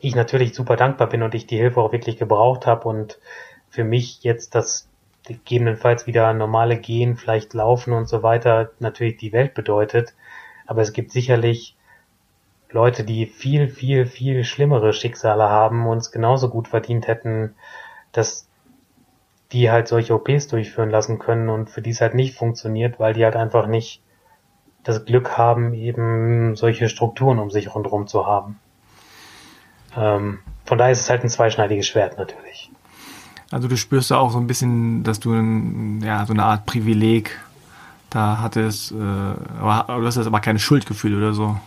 [0.00, 3.18] ich natürlich super dankbar bin und ich die Hilfe auch wirklich gebraucht habe und
[3.68, 4.88] für mich jetzt das
[5.24, 10.14] gegebenenfalls wieder normale Gehen, vielleicht Laufen und so weiter natürlich die Welt bedeutet.
[10.66, 11.76] Aber es gibt sicherlich
[12.72, 17.54] Leute, die viel, viel, viel schlimmere Schicksale haben, uns genauso gut verdient hätten,
[18.12, 18.46] dass
[19.52, 23.14] die halt solche OPs durchführen lassen können und für die es halt nicht funktioniert, weil
[23.14, 24.02] die halt einfach nicht
[24.82, 28.58] das Glück haben, eben solche Strukturen um sich rundherum zu haben.
[29.96, 32.70] Ähm, von daher ist es halt ein zweischneidiges Schwert natürlich.
[33.50, 36.64] Also du spürst da auch so ein bisschen, dass du ein, ja, so eine Art
[36.64, 37.38] Privileg
[38.08, 41.60] da hattest, äh, aber du hast jetzt aber keine Schuldgefühle oder so.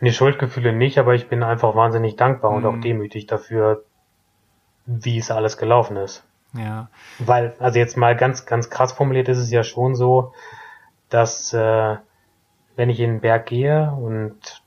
[0.00, 2.56] Nee, Schuldgefühle nicht, aber ich bin einfach wahnsinnig dankbar mhm.
[2.56, 2.82] und auch mhm.
[2.82, 3.84] demütig dafür,
[4.86, 6.24] wie es alles gelaufen ist.
[6.52, 6.88] Ja.
[7.18, 10.32] Weil, also jetzt mal ganz, ganz krass formuliert ist es ja schon so,
[11.08, 11.96] dass äh,
[12.76, 14.62] wenn ich in den Berg gehe und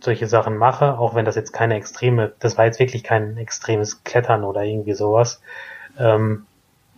[0.00, 4.04] solche Sachen mache, auch wenn das jetzt keine extreme, das war jetzt wirklich kein extremes
[4.04, 5.42] Klettern oder irgendwie sowas,
[5.98, 6.46] ähm,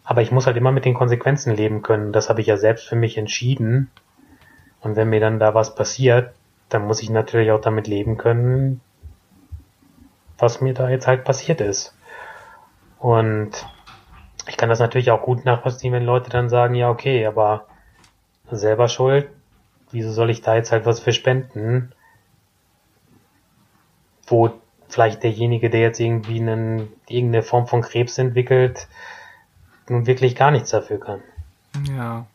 [0.05, 2.12] aber ich muss halt immer mit den Konsequenzen leben können.
[2.12, 3.92] Das habe ich ja selbst für mich entschieden.
[4.80, 6.32] Und wenn mir dann da was passiert,
[6.71, 8.81] dann muss ich natürlich auch damit leben können,
[10.39, 11.95] was mir da jetzt halt passiert ist.
[12.99, 13.51] Und
[14.47, 17.66] ich kann das natürlich auch gut nachvollziehen, wenn Leute dann sagen, ja, okay, aber
[18.51, 19.29] selber schuld,
[19.91, 21.93] wieso soll ich da jetzt halt was für spenden?
[24.27, 24.51] Wo
[24.89, 28.89] vielleicht derjenige, der jetzt irgendwie einen, irgendeine Form von Krebs entwickelt,
[29.89, 31.23] nun wirklich gar nichts dafür kann.
[31.89, 32.27] Ja.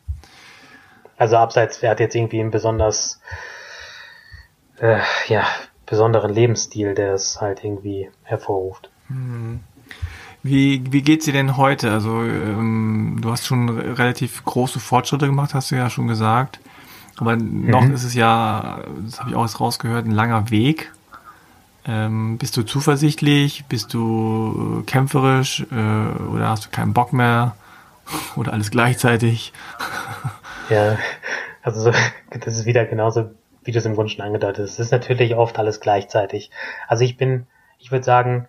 [1.18, 3.22] Also abseits, wer hat jetzt irgendwie ein besonders
[4.80, 5.44] äh, ja,
[5.86, 8.90] besonderen Lebensstil, der es halt irgendwie hervorruft.
[9.10, 9.62] Mhm.
[10.44, 11.92] Wie, wie geht's dir denn heute?
[11.92, 16.60] Also ähm, du hast schon relativ große Fortschritte gemacht, hast du ja schon gesagt.
[17.18, 17.70] Aber mhm.
[17.70, 20.92] noch ist es ja, das habe ich auch jetzt rausgehört, ein langer Weg.
[21.88, 23.66] Ähm, bist du zuversichtlich?
[23.70, 25.66] Bist du äh, kämpferisch?
[25.72, 27.56] Äh, oder hast du keinen Bock mehr?
[28.36, 29.54] Oder alles gleichzeitig?
[30.68, 30.98] Ja,
[31.62, 31.92] also
[32.32, 33.30] das ist wieder genauso,
[33.66, 34.74] wie du es im Grunde schon angedeutet hast.
[34.74, 36.52] Es ist natürlich oft alles gleichzeitig.
[36.88, 37.48] Also ich bin,
[37.80, 38.48] ich würde sagen,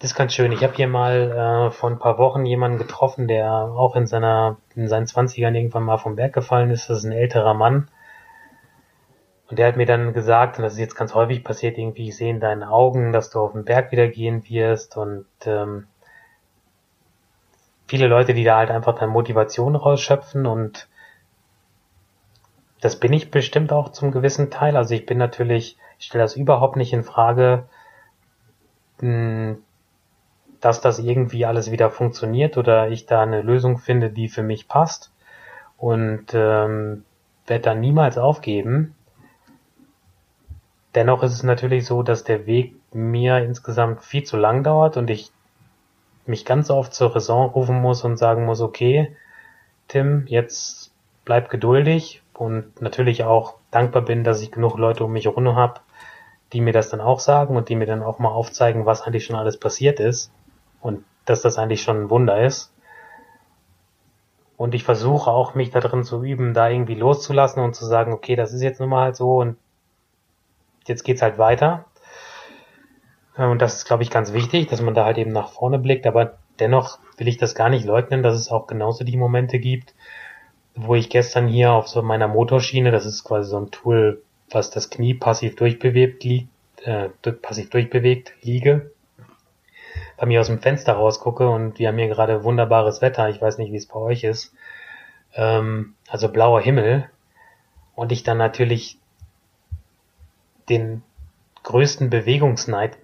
[0.00, 0.52] das ist ganz schön.
[0.52, 4.58] Ich habe hier mal äh, vor ein paar Wochen jemanden getroffen, der auch in seiner
[4.74, 6.90] in seinen Zwanzigern irgendwann mal vom Berg gefallen ist.
[6.90, 7.88] Das ist ein älterer Mann.
[9.48, 12.16] Und der hat mir dann gesagt, und das ist jetzt ganz häufig passiert, irgendwie, ich
[12.16, 15.86] sehe in deinen Augen, dass du auf den Berg wieder gehen wirst und ähm,
[17.86, 20.88] viele Leute, die da halt einfach dann Motivation rausschöpfen und
[22.84, 24.76] das bin ich bestimmt auch zum gewissen Teil.
[24.76, 27.64] Also ich bin natürlich, ich stelle das überhaupt nicht in Frage,
[28.98, 29.62] hm,
[30.60, 34.68] dass das irgendwie alles wieder funktioniert oder ich da eine Lösung finde, die für mich
[34.68, 35.14] passt
[35.78, 37.06] und ähm,
[37.46, 38.94] werde dann niemals aufgeben.
[40.94, 45.08] Dennoch ist es natürlich so, dass der Weg mir insgesamt viel zu lang dauert und
[45.08, 45.32] ich
[46.26, 49.16] mich ganz oft zur Raison rufen muss und sagen muss, okay,
[49.88, 50.92] Tim, jetzt
[51.24, 55.80] bleib geduldig und natürlich auch dankbar bin, dass ich genug Leute um mich herum habe,
[56.52, 59.24] die mir das dann auch sagen und die mir dann auch mal aufzeigen, was eigentlich
[59.24, 60.30] schon alles passiert ist
[60.80, 62.72] und dass das eigentlich schon ein Wunder ist.
[64.56, 68.12] Und ich versuche auch, mich da drin zu üben, da irgendwie loszulassen und zu sagen,
[68.12, 69.56] okay, das ist jetzt nun mal halt so und
[70.86, 71.86] jetzt geht's halt weiter.
[73.36, 76.06] Und das ist, glaube ich, ganz wichtig, dass man da halt eben nach vorne blickt.
[76.06, 79.94] Aber dennoch will ich das gar nicht leugnen, dass es auch genauso die Momente gibt,
[80.74, 84.70] wo ich gestern hier auf so meiner Motorschiene, das ist quasi so ein Tool, was
[84.70, 86.48] das Knie passiv durchbewegt liegt,
[86.82, 87.08] äh,
[87.40, 88.90] passiv durchbewegt liege
[90.16, 93.58] bei mir aus dem Fenster rausgucke und wir haben hier gerade wunderbares Wetter, ich weiß
[93.58, 94.54] nicht, wie es bei euch ist,
[95.34, 97.08] ähm, also blauer Himmel
[97.94, 98.98] und ich dann natürlich
[100.68, 101.02] den
[101.62, 102.96] größten Bewegungsneid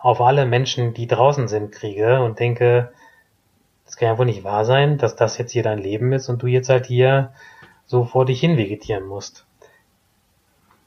[0.00, 2.92] auf alle Menschen, die draußen sind, kriege und denke,
[3.88, 6.42] das kann ja wohl nicht wahr sein, dass das jetzt hier dein Leben ist und
[6.42, 7.32] du jetzt halt hier
[7.86, 9.46] so vor dich hin vegetieren musst.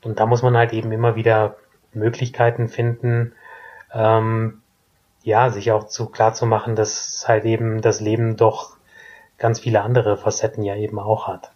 [0.04, 1.56] Und da muss man halt eben immer wieder
[1.93, 3.34] Möglichkeiten finden,
[3.91, 4.62] ähm,
[5.24, 8.78] ja, sich auch zu klar zu machen, dass halt eben das Leben doch
[9.39, 11.52] ganz viele andere Facetten ja eben auch hat.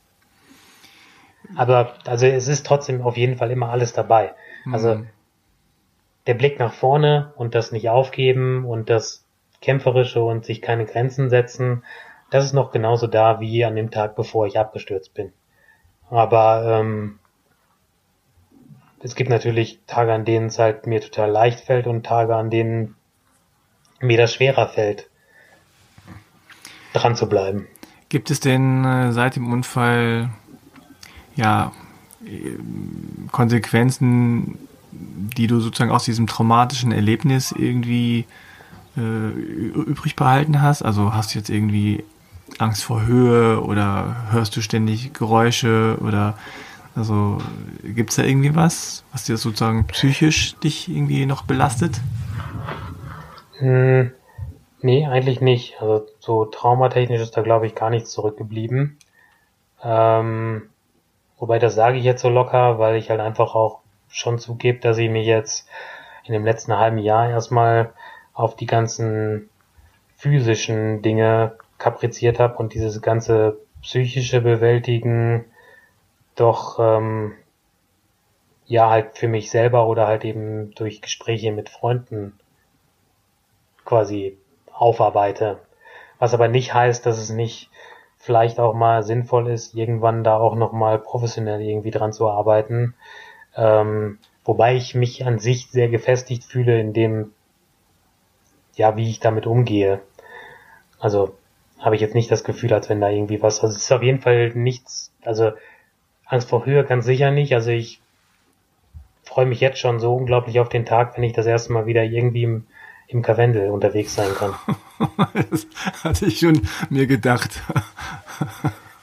[1.56, 4.34] Aber also es ist trotzdem auf jeden Fall immer alles dabei.
[4.72, 5.10] Also mhm.
[6.26, 9.25] der Blick nach vorne und das nicht aufgeben und das
[9.66, 11.84] kämpferische und sich keine Grenzen setzen,
[12.30, 15.34] das ist noch genauso da wie an dem Tag, bevor ich abgestürzt bin.
[16.10, 17.20] Aber ähm,
[19.02, 22.50] es gibt natürlich Tage, an denen es halt mir total leicht fällt und Tage, an
[22.50, 22.96] denen
[24.00, 25.10] mir das schwerer fällt,
[26.94, 27.68] dran zu bleiben.
[28.10, 30.30] Gibt es denn äh, seit dem Unfall
[31.36, 31.72] ja
[33.32, 34.58] Konsequenzen,
[34.92, 38.26] die du sozusagen aus diesem traumatischen Erlebnis irgendwie
[38.98, 40.82] äh, übrig behalten hast?
[40.82, 42.04] Also hast du jetzt irgendwie
[42.60, 46.36] Angst vor Höhe oder hörst du ständig Geräusche oder
[46.96, 47.40] also
[47.84, 52.00] gibt es da irgendwie was, was dir sozusagen psychisch dich irgendwie noch belastet?
[53.58, 54.12] Hm,
[54.82, 55.82] nee, eigentlich nicht.
[55.82, 58.98] Also so traumatechnisch ist da glaube ich gar nichts zurückgeblieben.
[59.84, 60.70] Ähm,
[61.38, 64.98] wobei das sage ich jetzt so locker, weil ich halt einfach auch schon zugebe, dass
[64.98, 65.68] ich mich jetzt
[66.24, 67.94] in dem letzten halben Jahr erstmal
[68.36, 69.50] auf die ganzen
[70.16, 75.46] physischen Dinge kapriziert habe und dieses ganze psychische Bewältigen
[76.36, 77.34] doch ähm,
[78.66, 82.38] ja halt für mich selber oder halt eben durch Gespräche mit Freunden
[83.86, 84.38] quasi
[84.74, 85.60] aufarbeite.
[86.20, 87.70] Was aber nicht heißt, dass es nicht
[88.18, 92.96] vielleicht auch mal sinnvoll ist, irgendwann da auch nochmal professionell irgendwie dran zu arbeiten.
[93.56, 97.35] Ähm, wobei ich mich an sich sehr gefestigt fühle in dem,
[98.76, 100.02] ja, wie ich damit umgehe.
[101.00, 101.36] Also
[101.80, 104.04] habe ich jetzt nicht das Gefühl, als wenn da irgendwie was, also es ist auf
[104.04, 105.52] jeden Fall nichts, also
[106.26, 107.54] Angst vor Höhe ganz sicher nicht.
[107.54, 108.02] Also ich
[109.24, 112.04] freue mich jetzt schon so unglaublich auf den Tag, wenn ich das erste Mal wieder
[112.04, 112.68] irgendwie im
[113.08, 114.56] im Karwendel unterwegs sein kann.
[115.50, 115.68] das
[116.04, 117.62] hatte ich schon mir gedacht.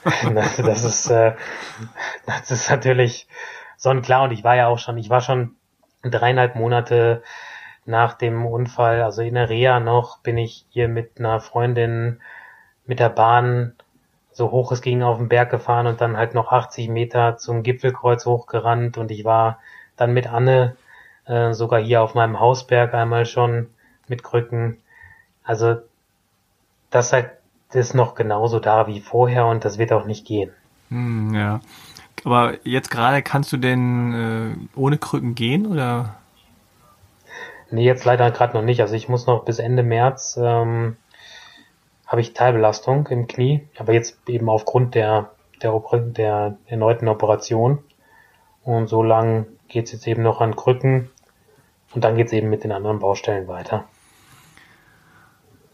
[0.34, 1.34] das, das ist, äh,
[2.26, 3.28] das ist natürlich
[3.76, 5.56] sonnenklar und ich war ja auch schon, ich war schon
[6.02, 7.22] dreieinhalb Monate
[7.84, 12.20] nach dem Unfall, also in der Reha noch, bin ich hier mit einer Freundin
[12.86, 13.74] mit der Bahn
[14.32, 17.62] so hoch es ging auf den Berg gefahren und dann halt noch 80 Meter zum
[17.62, 19.58] Gipfelkreuz hochgerannt und ich war
[19.96, 20.76] dann mit Anne,
[21.26, 23.68] äh, sogar hier auf meinem Hausberg einmal schon
[24.08, 24.78] mit Krücken.
[25.44, 25.76] Also
[26.90, 27.14] das
[27.72, 30.50] ist noch genauso da wie vorher und das wird auch nicht gehen.
[30.88, 31.60] Hm, ja.
[32.24, 36.16] Aber jetzt gerade kannst du denn äh, ohne Krücken gehen oder?
[37.72, 38.80] Nee, jetzt leider gerade noch nicht.
[38.80, 40.96] Also ich muss noch bis Ende März ähm,
[42.06, 45.30] habe ich Teilbelastung im Knie, aber jetzt eben aufgrund der
[45.62, 47.78] der, der erneuten Operation.
[48.62, 51.10] Und so lang geht's jetzt eben noch an Krücken
[51.94, 53.84] und dann geht's eben mit den anderen Baustellen weiter.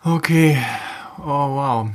[0.04, 0.58] Okay.
[1.18, 1.88] Oh wow.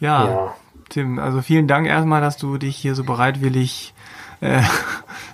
[0.00, 0.54] Ja, ja.
[0.88, 3.94] Tim, also vielen Dank erstmal, dass du dich hier so bereitwillig
[4.40, 4.62] äh,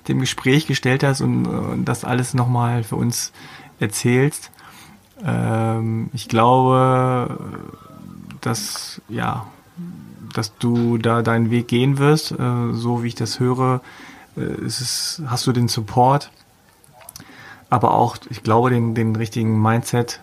[0.08, 3.32] dem Gespräch gestellt hast und, und das alles nochmal für uns
[3.80, 4.50] erzählst.
[5.24, 7.38] Ähm, ich glaube,
[8.40, 9.46] dass ja,
[10.34, 12.32] dass du da deinen Weg gehen wirst.
[12.32, 13.80] Äh, so wie ich das höre,
[14.36, 16.30] äh, es, hast du den Support,
[17.70, 20.20] aber auch, ich glaube, den, den richtigen Mindset,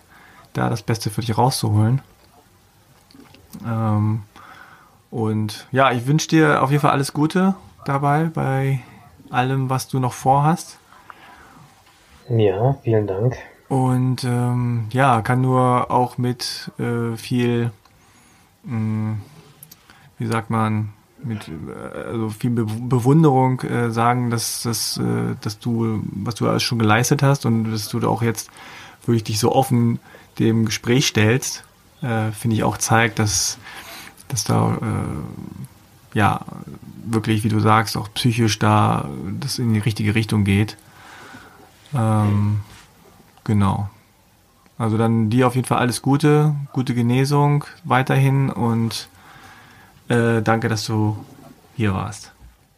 [0.53, 2.01] da das Beste für dich rauszuholen.
[3.65, 4.23] Ähm,
[5.09, 7.55] und ja, ich wünsche dir auf jeden Fall alles Gute
[7.85, 8.81] dabei, bei
[9.31, 10.77] allem, was du noch vorhast.
[12.29, 13.37] Ja, vielen Dank.
[13.67, 17.71] Und ähm, ja, kann nur auch mit äh, viel,
[18.63, 19.21] mh, mm,
[20.17, 20.89] wie sagt man,
[21.23, 26.47] mit äh, also viel Be Bewunderung äh, sagen, dass, dass, äh, dass du, was du
[26.47, 28.49] alles schon geleistet hast und dass du da auch jetzt
[29.05, 29.99] wirklich dich so offen
[30.39, 31.63] dem Gespräch stellst,
[32.01, 33.57] äh, finde ich auch zeigt, dass
[34.31, 34.77] dass da
[36.13, 36.41] ja
[37.05, 39.09] wirklich, wie du sagst, auch psychisch da
[39.39, 40.77] das in die richtige Richtung geht.
[41.93, 42.61] Ähm,
[43.43, 43.89] genau.
[44.77, 49.09] Also dann dir auf jeden Fall alles Gute, gute Genesung weiterhin und
[50.09, 51.17] äh, danke, dass du
[51.75, 52.31] hier warst.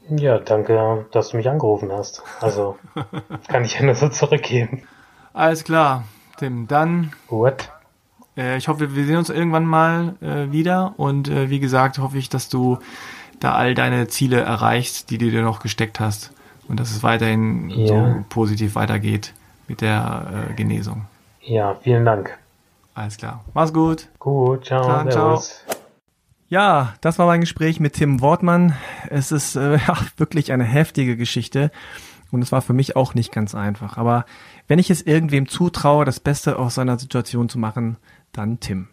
[0.10, 2.22] Ja, danke, dass du mich angerufen hast.
[2.42, 2.78] Also
[3.48, 4.84] kann ich ja nur so zurückgeben.
[5.34, 6.04] Alles klar,
[6.38, 6.68] Tim.
[6.68, 7.14] Dann.
[7.28, 7.70] Gut.
[8.38, 10.94] Äh, ich hoffe, wir sehen uns irgendwann mal äh, wieder.
[10.98, 12.80] Und äh, wie gesagt, hoffe ich, dass du
[13.44, 16.32] da all deine Ziele erreichst, die du dir noch gesteckt hast.
[16.68, 17.88] Und dass es weiterhin ja.
[17.88, 19.34] so positiv weitergeht
[19.68, 21.06] mit der äh, Genesung.
[21.42, 22.38] Ja, vielen Dank.
[22.94, 23.44] Alles klar.
[23.54, 24.08] Mach's gut.
[24.20, 24.84] Gut, ciao.
[24.84, 25.44] Klar, ciao.
[26.48, 28.76] Ja, das war mein Gespräch mit Tim Wortmann.
[29.10, 29.80] Es ist äh,
[30.18, 31.72] wirklich eine heftige Geschichte
[32.32, 33.98] und es war für mich auch nicht ganz einfach.
[33.98, 34.26] Aber
[34.68, 37.98] wenn ich es irgendwem zutraue, das Beste aus seiner Situation zu machen,
[38.32, 38.88] dann Tim.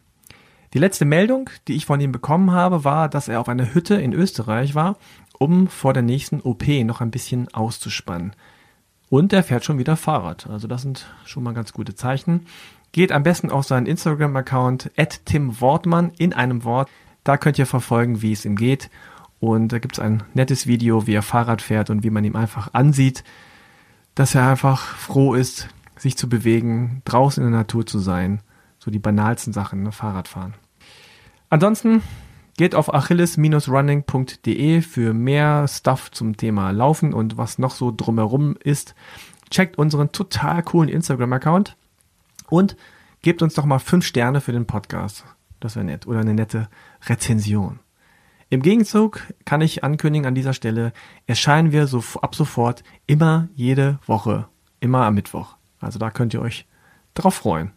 [0.73, 3.97] Die letzte Meldung, die ich von ihm bekommen habe, war, dass er auf einer Hütte
[3.97, 4.97] in Österreich war,
[5.37, 8.37] um vor der nächsten OP noch ein bisschen auszuspannen.
[9.09, 10.47] Und er fährt schon wieder Fahrrad.
[10.49, 12.47] Also das sind schon mal ganz gute Zeichen.
[12.93, 16.89] Geht am besten auf seinen Instagram-Account at Tim Wortmann in einem Wort.
[17.25, 18.91] Da könnt ihr verfolgen, wie es ihm geht.
[19.41, 22.37] Und da gibt es ein nettes Video, wie er Fahrrad fährt und wie man ihm
[22.37, 23.25] einfach ansieht,
[24.14, 28.41] dass er einfach froh ist, sich zu bewegen, draußen in der Natur zu sein
[28.81, 29.93] so die banalsten Sachen, ne?
[29.93, 30.55] Fahrradfahren.
[31.51, 32.03] Ansonsten
[32.57, 38.95] geht auf achilles-running.de für mehr Stuff zum Thema Laufen und was noch so drumherum ist.
[39.51, 41.76] Checkt unseren total coolen Instagram-Account
[42.49, 42.76] und
[43.22, 45.24] gebt uns doch mal fünf Sterne für den Podcast.
[45.59, 46.07] Das wäre nett.
[46.07, 46.68] Oder eine nette
[47.07, 47.81] Rezension.
[48.49, 50.93] Im Gegenzug kann ich ankündigen an dieser Stelle,
[51.26, 54.49] erscheinen wir so ab sofort immer jede Woche.
[54.81, 55.57] Immer am Mittwoch.
[55.78, 56.66] Also da könnt ihr euch
[57.14, 57.72] drauf freuen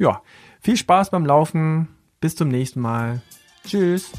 [0.00, 0.22] ja,
[0.60, 1.88] viel Spaß beim Laufen.
[2.20, 3.22] Bis zum nächsten Mal.
[3.64, 4.10] Tschüss.